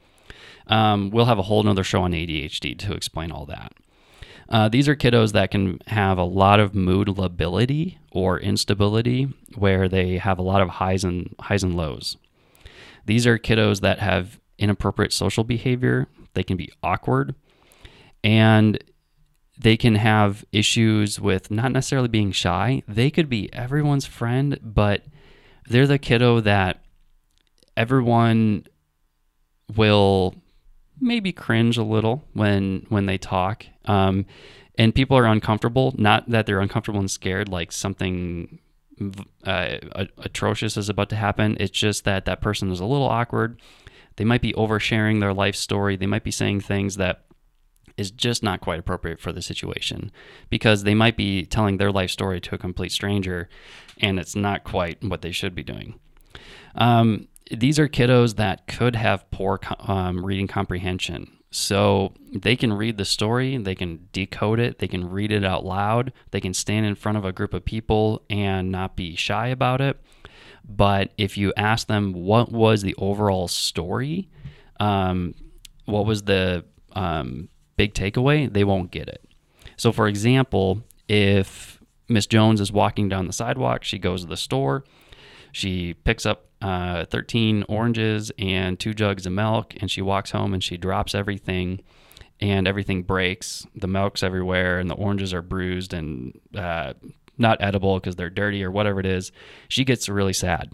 Um, 0.67 1.09
we'll 1.09 1.25
have 1.25 1.39
a 1.39 1.43
whole 1.43 1.61
nother 1.63 1.83
show 1.83 2.03
on 2.03 2.13
ADHD 2.13 2.77
to 2.79 2.93
explain 2.93 3.31
all 3.31 3.45
that. 3.47 3.73
Uh, 4.49 4.69
these 4.69 4.87
are 4.87 4.95
kiddos 4.95 5.33
that 5.33 5.51
can 5.51 5.79
have 5.87 6.17
a 6.17 6.23
lot 6.23 6.59
of 6.59 6.75
mood 6.75 7.09
lability 7.09 7.97
or 8.11 8.39
instability, 8.39 9.27
where 9.55 9.89
they 9.89 10.17
have 10.17 10.37
a 10.37 10.43
lot 10.43 10.61
of 10.61 10.69
highs 10.69 11.03
and 11.03 11.33
highs 11.39 11.63
and 11.63 11.75
lows. 11.75 12.17
These 13.05 13.27
are 13.27 13.37
kiddos 13.37 13.81
that 13.81 13.99
have 13.99 14.39
inappropriate 14.57 15.13
social 15.13 15.43
behavior. 15.43 16.07
They 16.33 16.43
can 16.43 16.57
be 16.57 16.71
awkward, 16.81 17.35
and 18.23 18.83
they 19.59 19.77
can 19.77 19.95
have 19.95 20.43
issues 20.51 21.19
with 21.19 21.51
not 21.51 21.71
necessarily 21.71 22.07
being 22.07 22.31
shy. 22.31 22.83
They 22.87 23.11
could 23.11 23.29
be 23.29 23.53
everyone's 23.53 24.05
friend, 24.05 24.59
but 24.61 25.03
they're 25.69 25.87
the 25.87 25.99
kiddo 25.99 26.39
that 26.41 26.83
everyone 27.77 28.65
will 29.75 30.35
maybe 30.99 31.31
cringe 31.31 31.77
a 31.77 31.83
little 31.83 32.23
when 32.33 32.85
when 32.89 33.05
they 33.05 33.17
talk. 33.17 33.65
Um, 33.85 34.25
and 34.77 34.95
people 34.95 35.17
are 35.17 35.25
uncomfortable. 35.25 35.93
Not 35.97 36.29
that 36.29 36.45
they're 36.45 36.61
uncomfortable 36.61 36.99
and 36.99 37.11
scared, 37.11 37.49
like 37.49 37.71
something 37.71 38.59
uh, 39.45 39.77
atrocious 40.17 40.77
is 40.77 40.89
about 40.89 41.09
to 41.09 41.15
happen. 41.15 41.57
It's 41.59 41.77
just 41.77 42.05
that 42.05 42.25
that 42.25 42.41
person 42.41 42.71
is 42.71 42.79
a 42.79 42.85
little 42.85 43.07
awkward. 43.07 43.59
They 44.15 44.25
might 44.25 44.41
be 44.41 44.53
oversharing 44.53 45.19
their 45.19 45.33
life 45.33 45.55
story. 45.55 45.95
They 45.95 46.05
might 46.05 46.23
be 46.23 46.31
saying 46.31 46.61
things 46.61 46.97
that 46.97 47.25
is 47.97 48.11
just 48.11 48.43
not 48.43 48.61
quite 48.61 48.79
appropriate 48.79 49.19
for 49.19 49.31
the 49.31 49.41
situation 49.41 50.11
because 50.49 50.83
they 50.83 50.95
might 50.95 51.15
be 51.15 51.45
telling 51.45 51.77
their 51.77 51.91
life 51.91 52.09
story 52.09 52.41
to 52.41 52.55
a 52.55 52.57
complete 52.57 52.91
stranger 52.91 53.49
and 53.99 54.19
it's 54.19 54.35
not 54.35 54.63
quite 54.63 55.03
what 55.03 55.21
they 55.21 55.31
should 55.31 55.53
be 55.53 55.63
doing. 55.63 55.99
Um, 56.75 57.27
these 57.51 57.77
are 57.77 57.87
kiddos 57.87 58.35
that 58.37 58.67
could 58.67 58.95
have 58.95 59.29
poor 59.31 59.59
um, 59.79 60.25
reading 60.25 60.47
comprehension. 60.47 61.37
So 61.55 62.13
they 62.31 62.55
can 62.55 62.73
read 62.73 62.97
the 62.97 63.05
story, 63.05 63.57
they 63.57 63.75
can 63.75 64.09
decode 64.11 64.59
it, 64.59 64.79
they 64.79 64.87
can 64.87 65.07
read 65.07 65.31
it 65.31 65.45
out 65.45 65.63
loud, 65.63 66.11
they 66.31 66.41
can 66.41 66.55
stand 66.55 66.87
in 66.87 66.95
front 66.95 67.15
of 67.15 67.25
a 67.25 67.31
group 67.31 67.53
of 67.53 67.63
people 67.63 68.23
and 68.27 68.71
not 68.71 68.95
be 68.95 69.15
shy 69.15 69.49
about 69.49 69.79
it. 69.79 70.01
But 70.67 71.11
if 71.15 71.37
you 71.37 71.53
ask 71.55 71.85
them 71.85 72.13
what 72.13 72.51
was 72.51 72.81
the 72.81 72.95
overall 72.97 73.47
story, 73.47 74.29
um, 74.79 75.35
what 75.85 76.07
was 76.07 76.23
the 76.23 76.65
um, 76.93 77.49
big 77.77 77.93
takeaway, 77.93 78.51
they 78.51 78.63
won't 78.63 78.89
get 78.89 79.07
it. 79.07 79.23
So, 79.77 79.91
for 79.91 80.07
example, 80.07 80.81
if 81.07 81.79
Miss 82.09 82.25
Jones 82.25 82.61
is 82.61 82.71
walking 82.71 83.09
down 83.09 83.27
the 83.27 83.33
sidewalk, 83.33 83.83
she 83.83 83.99
goes 83.99 84.21
to 84.21 84.27
the 84.27 84.37
store, 84.37 84.85
she 85.53 85.93
picks 85.93 86.25
up 86.25 86.47
uh, 86.61 87.05
13 87.05 87.63
oranges 87.69 88.31
and 88.39 88.79
two 88.79 88.93
jugs 88.93 89.25
of 89.25 89.31
milk, 89.31 89.75
and 89.79 89.89
she 89.89 90.01
walks 90.01 90.31
home 90.31 90.53
and 90.53 90.63
she 90.63 90.77
drops 90.77 91.13
everything, 91.13 91.79
and 92.41 92.67
everything 92.67 93.03
breaks. 93.03 93.65
The 93.75 93.87
milk's 93.87 94.23
everywhere, 94.23 94.79
and 94.79 94.89
the 94.89 94.95
oranges 94.95 95.31
are 95.31 95.43
bruised 95.43 95.93
and 95.93 96.37
uh, 96.55 96.93
not 97.37 97.61
edible 97.61 97.99
because 97.99 98.15
they're 98.15 98.31
dirty 98.31 98.63
or 98.63 98.71
whatever 98.71 98.99
it 98.99 99.05
is. 99.05 99.31
She 99.67 99.85
gets 99.85 100.09
really 100.09 100.33
sad. 100.33 100.71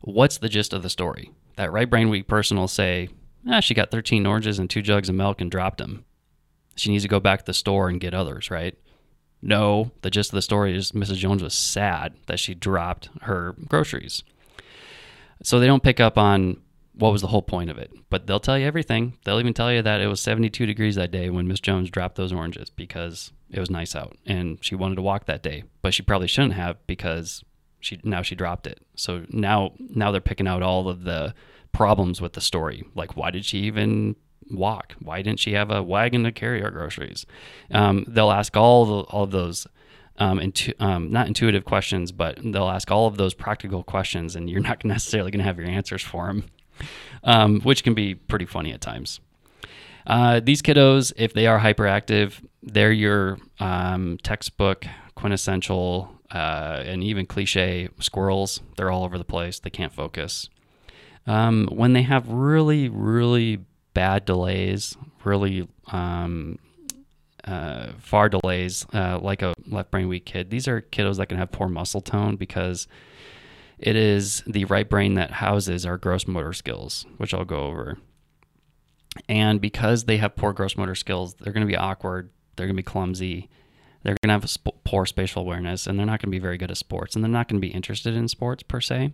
What's 0.00 0.38
the 0.38 0.48
gist 0.48 0.72
of 0.72 0.82
the 0.82 0.90
story? 0.90 1.30
That 1.54 1.72
right 1.72 1.88
brain 1.88 2.10
weak 2.10 2.26
person 2.26 2.56
will 2.56 2.68
say, 2.68 3.10
ah, 3.48 3.60
she 3.60 3.74
got 3.74 3.92
13 3.92 4.26
oranges 4.26 4.58
and 4.58 4.68
two 4.68 4.82
jugs 4.82 5.08
of 5.08 5.14
milk 5.14 5.40
and 5.40 5.50
dropped 5.50 5.78
them. 5.78 6.04
She 6.74 6.90
needs 6.90 7.04
to 7.04 7.08
go 7.08 7.20
back 7.20 7.40
to 7.40 7.46
the 7.46 7.54
store 7.54 7.88
and 7.88 8.00
get 8.00 8.12
others, 8.12 8.50
right? 8.50 8.76
No, 9.42 9.90
the 10.02 10.10
gist 10.10 10.30
of 10.30 10.34
the 10.34 10.42
story 10.42 10.76
is 10.76 10.92
Mrs. 10.92 11.16
Jones 11.16 11.42
was 11.42 11.54
sad 11.54 12.14
that 12.26 12.38
she 12.38 12.54
dropped 12.54 13.08
her 13.22 13.54
groceries. 13.68 14.22
So 15.42 15.58
they 15.58 15.66
don't 15.66 15.82
pick 15.82 16.00
up 16.00 16.18
on 16.18 16.58
what 16.94 17.12
was 17.12 17.22
the 17.22 17.28
whole 17.28 17.42
point 17.42 17.70
of 17.70 17.78
it, 17.78 17.90
but 18.10 18.26
they'll 18.26 18.40
tell 18.40 18.58
you 18.58 18.66
everything. 18.66 19.16
They'll 19.24 19.40
even 19.40 19.54
tell 19.54 19.72
you 19.72 19.80
that 19.82 20.00
it 20.00 20.06
was 20.06 20.20
72 20.20 20.66
degrees 20.66 20.96
that 20.96 21.10
day 21.10 21.30
when 21.30 21.48
Miss 21.48 21.60
Jones 21.60 21.88
dropped 21.88 22.16
those 22.16 22.32
oranges 22.32 22.68
because 22.68 23.32
it 23.50 23.58
was 23.58 23.70
nice 23.70 23.96
out 23.96 24.16
and 24.26 24.58
she 24.60 24.74
wanted 24.74 24.96
to 24.96 25.02
walk 25.02 25.24
that 25.24 25.42
day, 25.42 25.64
but 25.80 25.94
she 25.94 26.02
probably 26.02 26.28
shouldn't 26.28 26.54
have 26.54 26.76
because 26.86 27.42
she 27.80 27.98
now 28.04 28.20
she 28.20 28.34
dropped 28.34 28.66
it. 28.66 28.80
So 28.96 29.24
now 29.30 29.72
now 29.78 30.10
they're 30.10 30.20
picking 30.20 30.46
out 30.46 30.62
all 30.62 30.88
of 30.88 31.04
the 31.04 31.34
problems 31.72 32.20
with 32.20 32.34
the 32.34 32.40
story. 32.42 32.84
Like 32.94 33.16
why 33.16 33.30
did 33.30 33.46
she 33.46 33.58
even 33.60 34.16
walk? 34.50 34.94
Why 34.98 35.22
didn't 35.22 35.40
she 35.40 35.52
have 35.52 35.70
a 35.70 35.82
wagon 35.82 36.24
to 36.24 36.32
carry 36.32 36.62
our 36.62 36.70
groceries? 36.70 37.26
Um, 37.70 38.04
they'll 38.08 38.30
ask 38.30 38.56
all 38.56 38.84
the, 38.84 39.00
all 39.10 39.24
of 39.24 39.30
those 39.30 39.66
um, 40.18 40.38
intu- 40.38 40.74
um, 40.78 41.10
not 41.10 41.26
intuitive 41.26 41.64
questions, 41.64 42.12
but 42.12 42.38
they'll 42.42 42.68
ask 42.68 42.90
all 42.90 43.06
of 43.06 43.16
those 43.16 43.34
practical 43.34 43.82
questions, 43.82 44.36
and 44.36 44.48
you're 44.48 44.60
not 44.70 44.84
necessarily 44.84 45.30
going 45.30 45.38
to 45.38 45.44
have 45.44 45.58
your 45.58 45.68
answers 45.68 46.02
for 46.02 46.26
them, 46.26 46.44
um, 47.24 47.60
which 47.62 47.82
can 47.82 47.94
be 47.94 48.14
pretty 48.14 48.46
funny 48.46 48.72
at 48.72 48.80
times. 48.80 49.20
Uh, 50.06 50.40
these 50.40 50.62
kiddos, 50.62 51.12
if 51.16 51.32
they 51.32 51.46
are 51.46 51.60
hyperactive, 51.60 52.44
they're 52.62 52.92
your 52.92 53.38
um, 53.58 54.18
textbook 54.22 54.84
quintessential 55.14 56.10
uh, 56.30 56.82
and 56.84 57.02
even 57.02 57.26
cliche 57.26 57.88
squirrels. 58.00 58.60
They're 58.76 58.90
all 58.90 59.04
over 59.04 59.18
the 59.18 59.24
place. 59.24 59.58
They 59.58 59.70
can't 59.70 59.92
focus. 59.92 60.48
Um, 61.26 61.68
when 61.70 61.92
they 61.92 62.02
have 62.02 62.28
really, 62.28 62.88
really 62.88 63.64
bad 63.94 64.24
delays, 64.24 64.96
really 65.24 65.68
um, 65.88 66.58
uh, 67.44 67.88
far 67.98 68.28
delays, 68.28 68.86
uh, 68.92 69.18
like 69.20 69.42
a 69.42 69.54
left 69.66 69.90
brain 69.90 70.08
weak 70.08 70.24
kid. 70.24 70.50
These 70.50 70.68
are 70.68 70.80
kiddos 70.80 71.16
that 71.16 71.26
can 71.26 71.38
have 71.38 71.50
poor 71.50 71.68
muscle 71.68 72.00
tone 72.00 72.36
because 72.36 72.86
it 73.78 73.96
is 73.96 74.42
the 74.46 74.66
right 74.66 74.88
brain 74.88 75.14
that 75.14 75.30
houses 75.30 75.86
our 75.86 75.96
gross 75.96 76.26
motor 76.26 76.52
skills, 76.52 77.06
which 77.16 77.32
I'll 77.32 77.44
go 77.44 77.64
over. 77.64 77.98
And 79.28 79.60
because 79.60 80.04
they 80.04 80.18
have 80.18 80.36
poor 80.36 80.52
gross 80.52 80.76
motor 80.76 80.94
skills, 80.94 81.34
they're 81.34 81.52
going 81.52 81.66
to 81.66 81.70
be 81.70 81.76
awkward, 81.76 82.30
they're 82.56 82.66
going 82.66 82.76
to 82.76 82.82
be 82.82 82.84
clumsy, 82.84 83.48
they're 84.02 84.16
going 84.22 84.28
to 84.28 84.40
have 84.40 84.48
sp- 84.48 84.80
poor 84.84 85.06
spatial 85.06 85.42
awareness, 85.42 85.86
and 85.86 85.98
they're 85.98 86.06
not 86.06 86.20
going 86.20 86.30
to 86.30 86.36
be 86.36 86.38
very 86.38 86.58
good 86.58 86.70
at 86.70 86.76
sports, 86.76 87.14
and 87.14 87.24
they're 87.24 87.30
not 87.30 87.48
going 87.48 87.60
to 87.60 87.66
be 87.66 87.72
interested 87.72 88.14
in 88.14 88.28
sports 88.28 88.62
per 88.62 88.80
se. 88.80 89.12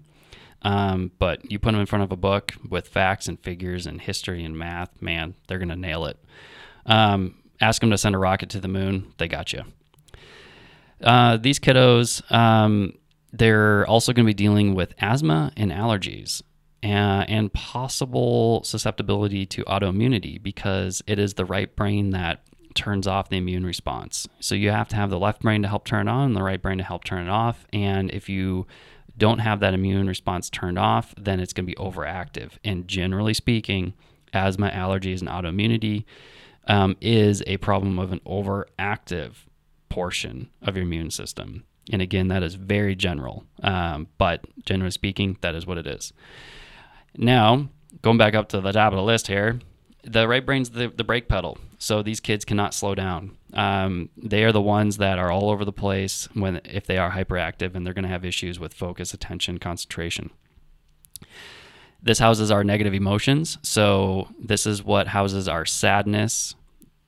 Um, 0.62 1.12
but 1.18 1.50
you 1.50 1.58
put 1.58 1.72
them 1.72 1.80
in 1.80 1.86
front 1.86 2.02
of 2.02 2.12
a 2.12 2.16
book 2.16 2.54
with 2.68 2.88
facts 2.88 3.28
and 3.28 3.38
figures 3.38 3.86
and 3.86 4.00
history 4.00 4.44
and 4.44 4.58
math, 4.58 5.00
man, 5.00 5.34
they're 5.46 5.58
going 5.58 5.68
to 5.68 5.76
nail 5.76 6.06
it. 6.06 6.18
Um, 6.86 7.36
ask 7.60 7.80
them 7.80 7.90
to 7.90 7.98
send 7.98 8.14
a 8.14 8.18
rocket 8.18 8.50
to 8.50 8.60
the 8.60 8.68
moon, 8.68 9.12
they 9.18 9.28
got 9.28 9.52
you. 9.52 9.62
Uh, 11.02 11.36
these 11.36 11.58
kiddos, 11.58 12.30
um, 12.32 12.94
they're 13.32 13.86
also 13.86 14.12
going 14.12 14.24
to 14.24 14.30
be 14.30 14.34
dealing 14.34 14.74
with 14.74 14.94
asthma 14.98 15.52
and 15.56 15.70
allergies 15.70 16.42
and, 16.82 17.28
and 17.28 17.52
possible 17.52 18.62
susceptibility 18.64 19.44
to 19.46 19.64
autoimmunity 19.64 20.42
because 20.42 21.02
it 21.06 21.18
is 21.18 21.34
the 21.34 21.44
right 21.44 21.74
brain 21.76 22.10
that 22.10 22.42
turns 22.74 23.06
off 23.06 23.28
the 23.28 23.36
immune 23.36 23.64
response. 23.64 24.28
So 24.40 24.54
you 24.54 24.70
have 24.70 24.88
to 24.88 24.96
have 24.96 25.10
the 25.10 25.18
left 25.18 25.42
brain 25.42 25.62
to 25.62 25.68
help 25.68 25.84
turn 25.84 26.08
it 26.08 26.10
on 26.10 26.26
and 26.26 26.36
the 26.36 26.42
right 26.42 26.60
brain 26.60 26.78
to 26.78 26.84
help 26.84 27.04
turn 27.04 27.26
it 27.26 27.30
off. 27.30 27.66
And 27.72 28.10
if 28.10 28.28
you 28.28 28.66
don't 29.18 29.38
have 29.38 29.60
that 29.60 29.74
immune 29.74 30.06
response 30.06 30.50
turned 30.50 30.78
off, 30.78 31.14
then 31.16 31.40
it's 31.40 31.52
going 31.52 31.66
to 31.66 31.70
be 31.70 31.76
overactive. 31.76 32.52
And 32.64 32.86
generally 32.86 33.34
speaking, 33.34 33.94
asthma, 34.32 34.70
allergies, 34.70 35.20
and 35.20 35.28
autoimmunity 35.28 36.04
um, 36.66 36.96
is 37.00 37.42
a 37.46 37.56
problem 37.58 37.98
of 37.98 38.12
an 38.12 38.20
overactive 38.26 39.34
portion 39.88 40.50
of 40.62 40.76
your 40.76 40.84
immune 40.84 41.10
system. 41.10 41.64
And 41.92 42.02
again, 42.02 42.28
that 42.28 42.42
is 42.42 42.54
very 42.54 42.96
general, 42.96 43.44
um, 43.62 44.08
but 44.18 44.44
generally 44.64 44.90
speaking, 44.90 45.38
that 45.40 45.54
is 45.54 45.66
what 45.66 45.78
it 45.78 45.86
is. 45.86 46.12
Now, 47.16 47.68
going 48.02 48.18
back 48.18 48.34
up 48.34 48.48
to 48.50 48.60
the 48.60 48.72
top 48.72 48.92
of 48.92 48.96
the 48.96 49.02
list 49.02 49.28
here, 49.28 49.60
the 50.02 50.26
right 50.28 50.44
brain's 50.44 50.70
the, 50.70 50.88
the 50.88 51.04
brake 51.04 51.28
pedal. 51.28 51.58
So 51.78 52.02
these 52.02 52.20
kids 52.20 52.44
cannot 52.44 52.74
slow 52.74 52.94
down. 52.94 53.36
Um, 53.52 54.08
they 54.16 54.44
are 54.44 54.52
the 54.52 54.62
ones 54.62 54.96
that 54.96 55.18
are 55.18 55.30
all 55.30 55.50
over 55.50 55.64
the 55.64 55.72
place 55.72 56.28
when 56.34 56.60
if 56.64 56.86
they 56.86 56.98
are 56.98 57.12
hyperactive, 57.12 57.74
and 57.74 57.86
they're 57.86 57.94
going 57.94 58.04
to 58.04 58.08
have 58.08 58.24
issues 58.24 58.58
with 58.58 58.74
focus, 58.74 59.12
attention, 59.12 59.58
concentration. 59.58 60.30
This 62.02 62.18
houses 62.18 62.50
our 62.50 62.64
negative 62.64 62.94
emotions. 62.94 63.58
So 63.62 64.28
this 64.38 64.66
is 64.66 64.82
what 64.82 65.08
houses 65.08 65.48
our 65.48 65.64
sadness. 65.66 66.54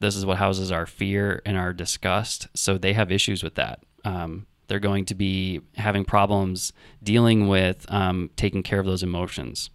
This 0.01 0.17
is 0.17 0.27
what 0.27 0.39
houses 0.39 0.73
our 0.73 0.87
fear 0.87 1.43
and 1.45 1.57
our 1.57 1.73
disgust. 1.73 2.49
So 2.55 2.79
they 2.79 2.93
have 2.93 3.13
issues 3.13 3.43
with 3.43 3.55
that. 3.57 3.81
Um, 4.05 4.47
they're 4.69 4.79
going 4.79 5.07
to 5.07 5.15
be 5.15 5.61
having 5.77 6.05
problems 6.05 6.73
dealing 7.03 7.49
with 7.49 7.87
um, 7.93 8.31
taking 8.37 8.63
care 8.63 8.81
of 8.81 8.87
those 8.87 9.03
emotions. 9.03 9.71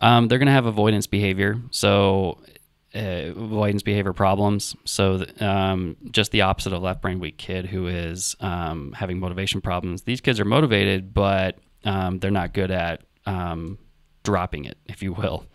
Um, 0.00 0.28
they're 0.28 0.38
going 0.38 0.46
to 0.46 0.52
have 0.52 0.66
avoidance 0.66 1.06
behavior. 1.06 1.60
So, 1.70 2.38
uh, 2.94 3.32
avoidance 3.36 3.82
behavior 3.82 4.12
problems. 4.12 4.74
So, 4.84 5.24
um, 5.40 5.96
just 6.10 6.32
the 6.32 6.42
opposite 6.42 6.72
of 6.72 6.82
left 6.82 7.02
brain 7.02 7.20
weak 7.20 7.38
kid 7.38 7.66
who 7.66 7.86
is 7.86 8.36
um, 8.40 8.92
having 8.92 9.18
motivation 9.18 9.60
problems. 9.60 10.02
These 10.02 10.20
kids 10.20 10.40
are 10.40 10.44
motivated, 10.44 11.14
but 11.14 11.58
um, 11.84 12.18
they're 12.18 12.30
not 12.30 12.52
good 12.52 12.70
at 12.70 13.02
um, 13.26 13.78
dropping 14.24 14.64
it, 14.64 14.78
if 14.86 15.02
you 15.02 15.12
will. 15.12 15.46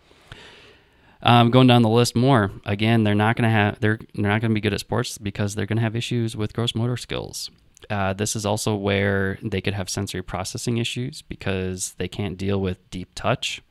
Um, 1.22 1.50
going 1.50 1.66
down 1.66 1.82
the 1.82 1.88
list 1.88 2.14
more, 2.14 2.52
again, 2.64 3.04
they're 3.04 3.14
not 3.14 3.36
going 3.36 3.48
to 3.48 3.50
have 3.50 3.80
they're 3.80 3.98
they're 4.14 4.30
not 4.30 4.40
going 4.40 4.50
to 4.50 4.54
be 4.54 4.60
good 4.60 4.74
at 4.74 4.80
sports 4.80 5.18
because 5.18 5.54
they're 5.54 5.66
going 5.66 5.78
to 5.78 5.82
have 5.82 5.96
issues 5.96 6.36
with 6.36 6.52
gross 6.52 6.74
motor 6.74 6.96
skills. 6.96 7.50
Uh, 7.90 8.12
this 8.12 8.34
is 8.34 8.46
also 8.46 8.74
where 8.74 9.38
they 9.42 9.60
could 9.60 9.74
have 9.74 9.88
sensory 9.88 10.22
processing 10.22 10.78
issues 10.78 11.22
because 11.22 11.94
they 11.98 12.08
can't 12.08 12.36
deal 12.38 12.60
with 12.60 12.88
deep 12.90 13.10
touch. 13.14 13.62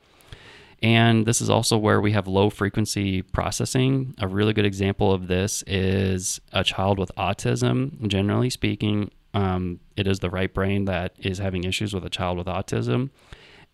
And 0.86 1.26
this 1.26 1.42
is 1.42 1.50
also 1.50 1.80
where 1.80 2.00
we 2.00 2.12
have 2.12 2.28
low 2.28 2.52
frequency 2.52 3.24
processing. 3.24 4.14
A 4.20 4.28
really 4.28 4.54
good 4.54 4.68
example 4.68 5.12
of 5.12 5.28
this 5.28 5.64
is 5.66 6.40
a 6.54 6.64
child 6.64 7.00
with 7.00 7.12
autism. 7.18 8.08
Generally 8.08 8.52
speaking, 8.52 9.10
um, 9.34 9.80
it 9.98 10.06
is 10.06 10.20
the 10.20 10.30
right 10.30 10.54
brain 10.54 10.86
that 10.86 11.16
is 11.18 11.40
having 11.40 11.64
issues 11.64 11.96
with 11.96 12.06
a 12.06 12.10
child 12.12 12.38
with 12.38 12.46
autism. 12.46 13.10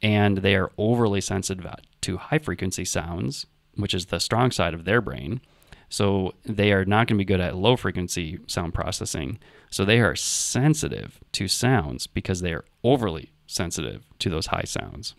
And 0.01 0.37
they 0.37 0.55
are 0.55 0.71
overly 0.77 1.19
sensitive 1.19 1.67
to 1.99 2.15
high 2.15 2.39
frequency 2.39 2.85
sounds, 2.85 3.45
which 3.75 3.93
is 3.93 4.05
the 4.05 4.21
strong 4.21 4.49
side 4.49 4.73
of 4.73 4.85
their 4.85 5.01
brain. 5.01 5.41
So 5.89 6.33
they 6.45 6.71
are 6.71 6.85
not 6.85 7.07
going 7.07 7.17
to 7.17 7.25
be 7.25 7.25
good 7.25 7.41
at 7.41 7.57
low 7.57 7.75
frequency 7.75 8.39
sound 8.47 8.73
processing. 8.73 9.37
So 9.69 9.83
they 9.83 9.99
are 9.99 10.15
sensitive 10.15 11.19
to 11.33 11.49
sounds 11.49 12.07
because 12.07 12.39
they 12.39 12.53
are 12.53 12.63
overly 12.85 13.33
sensitive 13.47 14.05
to 14.19 14.29
those 14.29 14.45
high 14.45 14.63
sounds. 14.63 15.13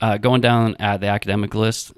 Uh, 0.00 0.18
going 0.18 0.40
down 0.40 0.76
at 0.78 1.00
the 1.00 1.06
academic 1.06 1.54
list, 1.54 1.92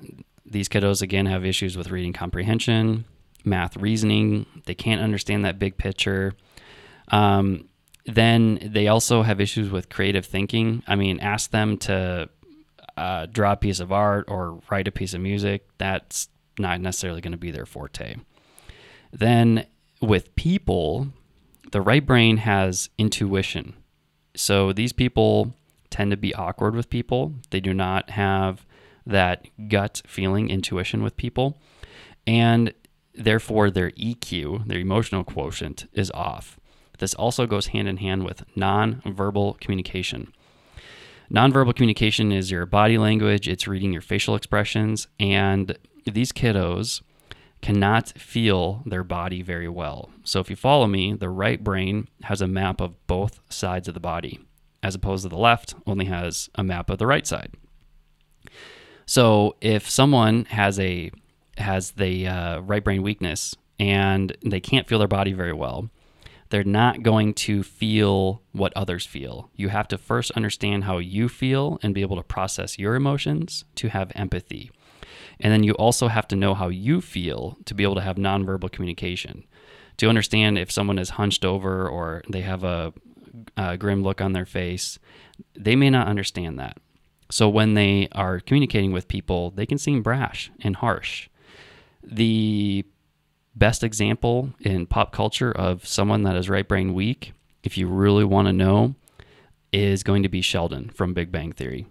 these 0.46 0.68
kiddos 0.68 1.02
again 1.02 1.26
have 1.26 1.44
issues 1.44 1.76
with 1.76 1.90
reading 1.90 2.12
comprehension, 2.12 3.04
math 3.44 3.76
reasoning. 3.76 4.46
They 4.66 4.74
can't 4.74 5.00
understand 5.00 5.44
that 5.44 5.58
big 5.58 5.76
picture. 5.76 6.34
Um, 7.08 7.68
then 8.06 8.58
they 8.62 8.88
also 8.88 9.22
have 9.22 9.40
issues 9.40 9.70
with 9.70 9.88
creative 9.88 10.24
thinking. 10.24 10.82
I 10.87 10.96
mean, 10.96 11.20
ask 11.20 11.50
them 11.50 11.76
to 11.78 12.28
uh, 12.96 13.26
draw 13.26 13.52
a 13.52 13.56
piece 13.56 13.80
of 13.80 13.92
art 13.92 14.26
or 14.28 14.61
write 14.70 14.88
a 14.88 14.92
piece 14.92 15.14
of 15.14 15.20
music. 15.20 15.68
That's 15.78 16.28
not 16.58 16.80
necessarily 16.80 17.20
going 17.20 17.32
to 17.32 17.38
be 17.38 17.50
their 17.50 17.66
forte. 17.66 18.16
Then 19.12 19.66
with 20.00 20.34
people, 20.37 21.08
the 21.72 21.80
right 21.80 22.04
brain 22.04 22.38
has 22.38 22.90
intuition. 22.98 23.74
So 24.34 24.72
these 24.72 24.92
people 24.92 25.54
tend 25.90 26.11
to 26.11 26.16
be 26.16 26.35
awkward 26.35 26.74
with 26.74 26.90
people. 26.90 27.35
They 27.51 27.61
do 27.61 27.74
not 27.74 28.11
have 28.11 28.66
that 29.07 29.46
gut 29.68 30.03
feeling, 30.07 30.51
intuition 30.51 31.03
with 31.03 31.16
people. 31.16 31.61
And 32.27 32.74
therefore, 33.14 33.70
their 33.70 33.90
EQ, 33.92 34.66
their 34.66 34.79
emotional 34.79 35.24
quotient, 35.24 35.88
is 35.92 36.11
off. 36.12 36.59
This 36.98 37.14
also 37.14 37.46
goes 37.46 37.68
hand 37.68 37.88
in 37.88 37.98
hand 37.98 38.24
with 38.24 38.44
nonverbal 38.57 39.61
communication. 39.61 40.33
Nonverbal 41.33 41.74
communication 41.74 42.33
is 42.33 42.51
your 42.51 42.66
body 42.66 42.98
language, 42.98 43.48
it's 43.48 43.68
reading 43.68 43.92
your 43.92 44.03
facial 44.03 44.35
expressions, 44.35 45.09
and 45.20 45.79
these 46.07 46.33
kiddos 46.33 47.03
cannot 47.61 48.09
feel 48.11 48.83
their 48.87 49.05
body 49.05 49.42
very 49.42 49.68
well. 49.68 50.11
So, 50.24 50.40
if 50.40 50.48
you 50.48 50.57
follow 50.57 50.87
me, 50.87 51.12
the 51.12 51.29
right 51.29 51.62
brain 51.62 52.09
has 52.22 52.40
a 52.40 52.48
map 52.48 52.81
of 52.81 53.07
both 53.07 53.40
sides 53.51 53.88
of 53.88 53.94
the 53.94 54.01
body, 54.01 54.40
as 54.82 54.94
opposed 54.94 55.22
to 55.24 55.28
the 55.28 55.38
left 55.38 55.74
only 55.86 56.06
has 56.06 56.48
a 56.54 56.64
map 56.64 56.90
of 56.90 56.98
the 56.98 57.06
right 57.06 57.26
side. 57.26 57.52
So, 59.06 59.56
if 59.60 59.88
someone 59.88 60.44
has 60.46 60.78
a 60.78 61.10
has 61.56 61.92
the 61.92 62.26
uh, 62.28 62.60
right 62.60 62.84
brain 62.84 63.02
weakness 63.02 63.56
and 63.80 64.36
they 64.44 64.60
can't 64.60 64.86
feel 64.86 64.98
their 64.98 65.08
body 65.08 65.32
very 65.32 65.52
well, 65.52 65.90
they're 66.50 66.64
not 66.64 67.02
going 67.02 67.34
to 67.34 67.62
feel 67.62 68.42
what 68.52 68.72
others 68.74 69.04
feel. 69.04 69.50
You 69.54 69.68
have 69.68 69.88
to 69.88 69.98
first 69.98 70.30
understand 70.32 70.84
how 70.84 70.98
you 70.98 71.28
feel 71.28 71.78
and 71.82 71.94
be 71.94 72.02
able 72.02 72.16
to 72.16 72.22
process 72.22 72.78
your 72.78 72.94
emotions 72.94 73.64
to 73.76 73.88
have 73.88 74.12
empathy. 74.14 74.70
And 75.40 75.52
then 75.52 75.62
you 75.62 75.72
also 75.74 76.08
have 76.08 76.26
to 76.28 76.36
know 76.36 76.54
how 76.54 76.68
you 76.68 77.00
feel 77.00 77.56
to 77.66 77.74
be 77.74 77.82
able 77.82 77.94
to 77.96 78.00
have 78.00 78.16
nonverbal 78.16 78.72
communication. 78.72 79.44
To 79.98 80.08
understand 80.08 80.58
if 80.58 80.70
someone 80.70 80.98
is 80.98 81.10
hunched 81.10 81.44
over 81.44 81.88
or 81.88 82.22
they 82.28 82.40
have 82.42 82.64
a, 82.64 82.92
a 83.56 83.76
grim 83.76 84.02
look 84.02 84.20
on 84.20 84.32
their 84.32 84.46
face, 84.46 84.98
they 85.54 85.76
may 85.76 85.90
not 85.90 86.08
understand 86.08 86.58
that. 86.58 86.78
So 87.30 87.48
when 87.48 87.74
they 87.74 88.08
are 88.12 88.40
communicating 88.40 88.92
with 88.92 89.08
people, 89.08 89.50
they 89.50 89.66
can 89.66 89.78
seem 89.78 90.02
brash 90.02 90.50
and 90.60 90.76
harsh. 90.76 91.28
The 92.02 92.84
best 93.54 93.82
example 93.82 94.50
in 94.60 94.86
pop 94.86 95.12
culture 95.12 95.52
of 95.52 95.86
someone 95.86 96.22
that 96.22 96.36
is 96.36 96.48
right 96.48 96.66
brain 96.66 96.94
weak, 96.94 97.32
if 97.62 97.76
you 97.76 97.86
really 97.86 98.24
want 98.24 98.46
to 98.46 98.52
know, 98.52 98.94
is 99.72 100.02
going 100.02 100.22
to 100.22 100.28
be 100.28 100.40
Sheldon 100.40 100.88
from 100.90 101.12
Big 101.12 101.30
Bang 101.30 101.52
Theory. 101.52 101.86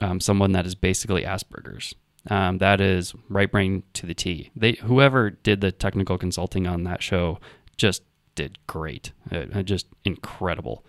Um, 0.00 0.20
someone 0.20 0.52
that 0.52 0.66
is 0.66 0.74
basically 0.74 1.22
Asperger's. 1.22 1.94
Um, 2.28 2.58
that 2.58 2.80
is 2.80 3.14
right 3.28 3.50
brain 3.50 3.84
to 3.94 4.04
the 4.04 4.14
T. 4.14 4.50
They 4.54 4.72
whoever 4.72 5.30
did 5.30 5.60
the 5.60 5.72
technical 5.72 6.18
consulting 6.18 6.66
on 6.66 6.82
that 6.84 7.02
show 7.02 7.38
just 7.76 8.02
did 8.36 8.58
great. 8.68 9.12
Uh, 9.30 9.62
just 9.62 9.86
incredible. 10.04 10.84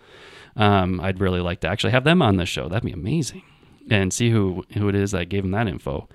Um, 0.56 1.02
I'd 1.02 1.20
really 1.20 1.42
like 1.42 1.62
to 1.62 1.68
actually 1.68 1.92
have 1.92 2.04
them 2.04 2.22
on 2.22 2.38
this 2.38 2.50
show. 2.50 2.70
That'd 2.70 2.86
be 2.86 2.92
amazing, 2.92 3.44
and 3.90 4.14
see 4.14 4.30
who 4.30 4.64
who 4.74 4.88
it 4.90 4.96
is 4.96 5.12
that 5.12 5.30
gave 5.30 5.42
them 5.44 5.52
that 5.52 5.68
info. 5.68 6.08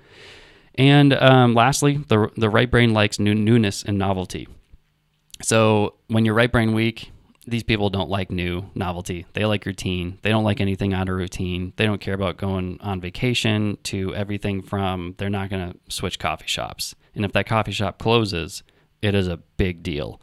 And 0.75 1.13
um, 1.13 1.53
lastly, 1.53 1.97
the 2.07 2.29
the 2.37 2.49
right 2.49 2.71
brain 2.71 2.93
likes 2.93 3.19
new, 3.19 3.35
newness 3.35 3.83
and 3.83 3.97
novelty. 3.97 4.47
So 5.41 5.95
when 6.07 6.23
you're 6.25 6.33
right 6.33 6.51
brain 6.51 6.73
weak, 6.73 7.11
these 7.45 7.63
people 7.63 7.89
don't 7.89 8.09
like 8.09 8.31
new 8.31 8.69
novelty. 8.73 9.25
They 9.33 9.45
like 9.45 9.65
routine. 9.65 10.19
They 10.21 10.29
don't 10.29 10.43
like 10.45 10.61
anything 10.61 10.93
out 10.93 11.09
of 11.09 11.15
routine. 11.15 11.73
They 11.75 11.85
don't 11.85 11.99
care 11.99 12.13
about 12.13 12.37
going 12.37 12.77
on 12.81 13.01
vacation 13.01 13.77
to 13.83 14.15
everything 14.15 14.61
from 14.61 15.15
they're 15.17 15.29
not 15.29 15.49
going 15.49 15.71
to 15.71 15.77
switch 15.89 16.19
coffee 16.19 16.47
shops. 16.47 16.95
And 17.15 17.25
if 17.25 17.33
that 17.33 17.45
coffee 17.45 17.71
shop 17.71 17.99
closes, 17.99 18.63
it 19.01 19.13
is 19.13 19.27
a 19.27 19.37
big 19.57 19.83
deal. 19.83 20.21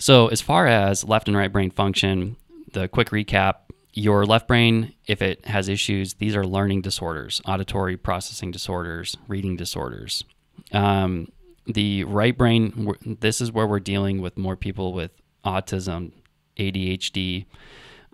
So, 0.00 0.28
as 0.28 0.40
far 0.40 0.66
as 0.66 1.04
left 1.04 1.28
and 1.28 1.36
right 1.36 1.52
brain 1.52 1.70
function, 1.70 2.36
the 2.72 2.88
quick 2.88 3.10
recap 3.10 3.56
your 3.92 4.24
left 4.24 4.48
brain, 4.48 4.94
if 5.06 5.20
it 5.20 5.44
has 5.44 5.68
issues, 5.68 6.14
these 6.14 6.34
are 6.34 6.46
learning 6.46 6.80
disorders, 6.80 7.42
auditory 7.44 7.98
processing 7.98 8.50
disorders, 8.50 9.18
reading 9.28 9.56
disorders. 9.56 10.24
Um, 10.72 11.30
the 11.66 12.04
right 12.04 12.36
brain, 12.36 12.96
this 13.20 13.42
is 13.42 13.52
where 13.52 13.66
we're 13.66 13.78
dealing 13.78 14.22
with 14.22 14.38
more 14.38 14.56
people 14.56 14.94
with 14.94 15.10
autism, 15.44 16.12
ADHD, 16.56 17.44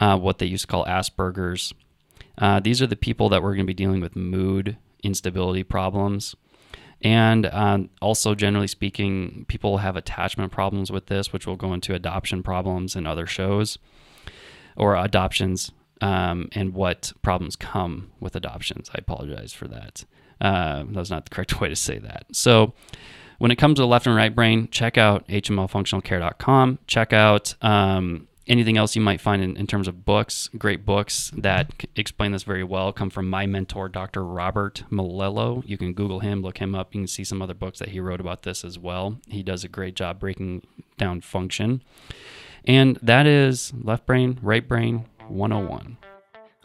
uh, 0.00 0.18
what 0.18 0.38
they 0.38 0.46
used 0.46 0.62
to 0.62 0.66
call 0.66 0.84
Asperger's. 0.86 1.72
Uh, 2.36 2.58
these 2.58 2.82
are 2.82 2.88
the 2.88 2.96
people 2.96 3.28
that 3.28 3.44
we're 3.44 3.54
going 3.54 3.64
to 3.64 3.64
be 3.64 3.74
dealing 3.74 4.00
with 4.00 4.16
mood 4.16 4.76
instability 5.04 5.62
problems. 5.62 6.34
And 7.02 7.46
um, 7.46 7.90
also, 8.00 8.34
generally 8.34 8.66
speaking, 8.66 9.44
people 9.48 9.78
have 9.78 9.96
attachment 9.96 10.50
problems 10.52 10.90
with 10.90 11.06
this, 11.06 11.32
which 11.32 11.46
will 11.46 11.56
go 11.56 11.72
into 11.72 11.94
adoption 11.94 12.42
problems 12.42 12.96
in 12.96 13.06
other 13.06 13.26
shows 13.26 13.78
or 14.76 14.96
adoptions 14.96 15.72
um, 16.00 16.48
and 16.52 16.74
what 16.74 17.12
problems 17.22 17.56
come 17.56 18.10
with 18.20 18.34
adoptions. 18.36 18.90
I 18.94 18.98
apologize 18.98 19.52
for 19.52 19.68
that. 19.68 20.04
Uh, 20.40 20.84
that 20.84 20.94
was 20.94 21.10
not 21.10 21.24
the 21.24 21.34
correct 21.34 21.60
way 21.60 21.68
to 21.68 21.76
say 21.76 21.98
that. 21.98 22.26
So, 22.32 22.74
when 23.38 23.50
it 23.50 23.56
comes 23.56 23.76
to 23.76 23.82
the 23.82 23.86
left 23.86 24.06
and 24.06 24.16
right 24.16 24.34
brain, 24.34 24.68
check 24.70 24.96
out 24.96 25.28
hmlfunctionalcare.com. 25.28 26.78
Check 26.86 27.12
out 27.12 27.54
um, 27.62 28.28
anything 28.48 28.76
else 28.76 28.94
you 28.94 29.02
might 29.02 29.20
find 29.20 29.42
in, 29.42 29.56
in, 29.56 29.66
terms 29.66 29.88
of 29.88 30.04
books. 30.04 30.48
Great 30.56 30.84
books 30.86 31.32
that 31.36 31.72
explain 31.96 32.32
this 32.32 32.44
very 32.44 32.64
well 32.64 32.92
come 32.92 33.10
from 33.10 33.28
my 33.28 33.46
mentor, 33.46 33.88
Dr. 33.88 34.24
Robert 34.24 34.84
Melillo. 34.90 35.62
You 35.66 35.76
can 35.76 35.92
Google 35.92 36.20
him, 36.20 36.42
look 36.42 36.58
him 36.58 36.74
up. 36.74 36.94
You 36.94 37.02
can 37.02 37.08
see 37.08 37.24
some 37.24 37.42
other 37.42 37.54
books 37.54 37.78
that 37.78 37.90
he 37.90 38.00
wrote 38.00 38.20
about 38.20 38.42
this 38.42 38.64
as 38.64 38.78
well. 38.78 39.18
He 39.28 39.42
does 39.42 39.64
a 39.64 39.68
great 39.68 39.96
job 39.96 40.20
breaking 40.20 40.66
down 40.96 41.20
function. 41.20 41.82
And 42.64 42.98
that 43.02 43.26
is 43.26 43.72
Left 43.80 44.06
Brain, 44.06 44.38
Right 44.42 44.66
Brain 44.66 45.06
101. 45.28 45.96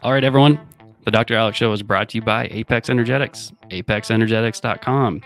All 0.02 0.12
right, 0.12 0.24
everyone. 0.24 0.60
The 1.04 1.10
Dr. 1.10 1.34
Alex 1.34 1.58
Show 1.58 1.72
is 1.72 1.82
brought 1.82 2.10
to 2.10 2.18
you 2.18 2.22
by 2.22 2.48
Apex 2.50 2.88
Energetics, 2.88 3.52
apexenergetics.com. 3.70 5.22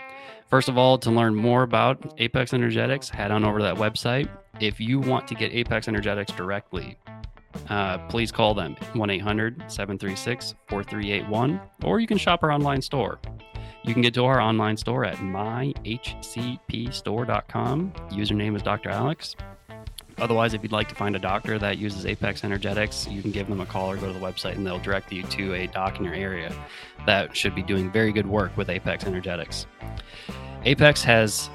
First 0.49 0.69
of 0.69 0.77
all, 0.77 0.97
to 0.99 1.11
learn 1.11 1.35
more 1.35 1.63
about 1.63 2.13
Apex 2.19 2.53
Energetics, 2.53 3.09
head 3.09 3.31
on 3.31 3.43
over 3.43 3.59
to 3.59 3.65
that 3.65 3.75
website. 3.75 4.29
If 4.61 4.79
you 4.79 4.97
want 4.99 5.27
to 5.27 5.35
get 5.35 5.51
Apex 5.51 5.89
Energetics 5.89 6.31
directly, 6.31 6.97
uh, 7.69 7.97
please 8.07 8.31
call 8.31 8.53
them 8.53 8.77
1 8.93 9.09
800 9.09 9.69
736 9.69 10.55
4381, 10.69 11.59
or 11.83 11.99
you 11.99 12.07
can 12.07 12.17
shop 12.17 12.43
our 12.43 12.51
online 12.51 12.81
store. 12.81 13.19
You 13.83 13.91
can 13.93 14.01
get 14.01 14.13
to 14.13 14.23
our 14.23 14.39
online 14.39 14.77
store 14.77 15.03
at 15.03 15.17
myhcpstore.com. 15.17 17.91
Username 18.11 18.55
is 18.55 18.61
Dr. 18.61 18.89
Alex. 18.89 19.35
Otherwise, 20.19 20.55
if 20.55 20.63
you'd 20.63 20.71
like 20.71 20.89
to 20.89 20.95
find 20.95 21.15
a 21.15 21.19
doctor 21.19 21.59
that 21.59 21.77
uses 21.77 22.05
Apex 22.05 22.43
Energetics, 22.43 23.07
you 23.07 23.21
can 23.21 23.31
give 23.31 23.47
them 23.47 23.61
a 23.61 23.65
call 23.65 23.91
or 23.91 23.97
go 23.97 24.07
to 24.07 24.13
the 24.13 24.19
website 24.19 24.55
and 24.55 24.65
they'll 24.65 24.79
direct 24.79 25.11
you 25.11 25.21
to 25.23 25.53
a 25.53 25.67
doc 25.67 25.99
in 25.99 26.05
your 26.05 26.15
area 26.15 26.51
that 27.05 27.35
should 27.35 27.53
be 27.53 27.61
doing 27.61 27.91
very 27.91 28.11
good 28.11 28.25
work 28.25 28.55
with 28.57 28.69
Apex 28.69 29.05
Energetics. 29.05 29.67
Apex 30.67 31.01
has 31.01 31.49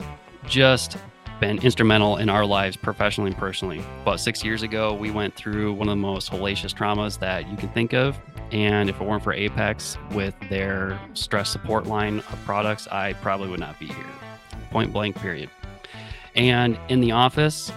just 0.47 0.97
been 1.39 1.59
instrumental 1.59 2.17
in 2.17 2.31
our 2.31 2.47
lives 2.47 2.79
professionally 2.79 3.31
and 3.31 3.39
personally. 3.39 3.83
About 4.01 4.21
six 4.21 4.43
years 4.43 4.63
ago, 4.63 4.95
we 4.95 5.11
went 5.11 5.35
through 5.35 5.75
one 5.75 5.87
of 5.87 5.93
the 5.93 5.97
most 5.97 6.33
hellacious 6.33 6.73
traumas 6.73 7.19
that 7.19 7.47
you 7.51 7.59
can 7.59 7.69
think 7.69 7.93
of. 7.93 8.19
And 8.53 8.89
if 8.89 8.99
it 8.99 9.07
weren't 9.07 9.23
for 9.23 9.35
Apex 9.35 9.99
with 10.13 10.35
their 10.49 10.99
stress 11.13 11.51
support 11.51 11.87
line 11.87 12.21
of 12.21 12.39
products, 12.47 12.89
I 12.89 13.13
probably 13.13 13.51
would 13.51 13.61
not 13.61 13.79
be 13.79 13.89
here. 13.89 14.07
Point 14.71 14.95
blank, 14.95 15.17
period. 15.17 15.51
And 16.35 16.79
in 16.89 17.03
the 17.03 17.13
office, 17.13 17.71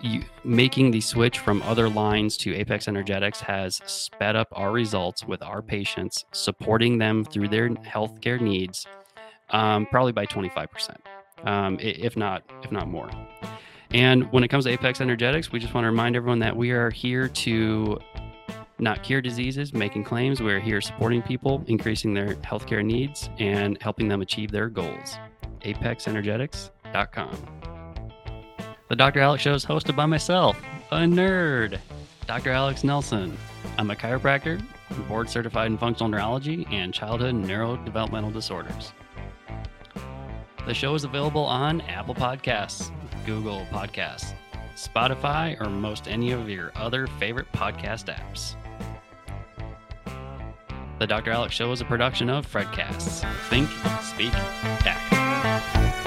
you, 0.00 0.22
making 0.44 0.92
the 0.92 1.00
switch 1.00 1.40
from 1.40 1.62
other 1.62 1.88
lines 1.88 2.36
to 2.36 2.54
Apex 2.54 2.86
Energetics 2.86 3.40
has 3.40 3.80
sped 3.86 4.36
up 4.36 4.46
our 4.52 4.70
results 4.70 5.24
with 5.24 5.42
our 5.42 5.62
patients, 5.62 6.26
supporting 6.30 6.98
them 6.98 7.24
through 7.24 7.48
their 7.48 7.70
healthcare 7.70 8.40
needs, 8.40 8.86
um, 9.50 9.86
probably 9.86 10.12
by 10.12 10.26
25%, 10.26 10.96
um, 11.44 11.78
if 11.80 12.16
not 12.16 12.42
if 12.62 12.70
not 12.70 12.88
more. 12.88 13.10
And 13.92 14.30
when 14.32 14.44
it 14.44 14.48
comes 14.48 14.64
to 14.64 14.70
Apex 14.70 15.00
Energetics, 15.00 15.50
we 15.50 15.58
just 15.58 15.74
want 15.74 15.84
to 15.84 15.90
remind 15.90 16.14
everyone 16.14 16.38
that 16.40 16.56
we 16.56 16.70
are 16.70 16.90
here 16.90 17.26
to 17.28 17.98
not 18.78 19.02
cure 19.02 19.20
diseases, 19.20 19.74
making 19.74 20.04
claims. 20.04 20.40
We're 20.40 20.60
here 20.60 20.80
supporting 20.80 21.22
people, 21.22 21.64
increasing 21.66 22.14
their 22.14 22.34
healthcare 22.36 22.84
needs, 22.84 23.28
and 23.38 23.80
helping 23.82 24.08
them 24.08 24.22
achieve 24.22 24.50
their 24.50 24.68
goals. 24.68 25.18
ApexEnergetics.com. 25.62 27.60
The 28.88 28.96
Dr. 28.96 29.20
Alex 29.20 29.42
Show 29.42 29.54
is 29.54 29.64
hosted 29.64 29.94
by 29.94 30.06
myself, 30.06 30.60
a 30.90 30.98
nerd, 30.98 31.78
Dr. 32.26 32.50
Alex 32.50 32.82
Nelson. 32.82 33.36
I'm 33.78 33.90
a 33.90 33.94
chiropractor, 33.94 34.64
board 35.08 35.28
certified 35.30 35.70
in 35.70 35.78
functional 35.78 36.08
neurology 36.08 36.66
and 36.70 36.92
childhood 36.92 37.34
neurodevelopmental 37.34 38.32
disorders. 38.32 38.92
The 40.66 40.74
show 40.74 40.94
is 40.94 41.04
available 41.04 41.44
on 41.44 41.80
Apple 41.82 42.14
Podcasts, 42.14 42.90
Google 43.24 43.66
Podcasts, 43.70 44.34
Spotify, 44.76 45.60
or 45.60 45.68
most 45.68 46.06
any 46.06 46.32
of 46.32 46.48
your 46.48 46.70
other 46.76 47.06
favorite 47.06 47.50
podcast 47.52 48.14
apps. 48.14 48.54
The 50.98 51.06
Dr. 51.06 51.30
Alex 51.30 51.54
Show 51.54 51.72
is 51.72 51.80
a 51.80 51.86
production 51.86 52.28
of 52.28 52.46
Fredcasts. 52.46 53.24
Think, 53.48 53.70
speak, 54.02 54.34
act. 54.34 55.99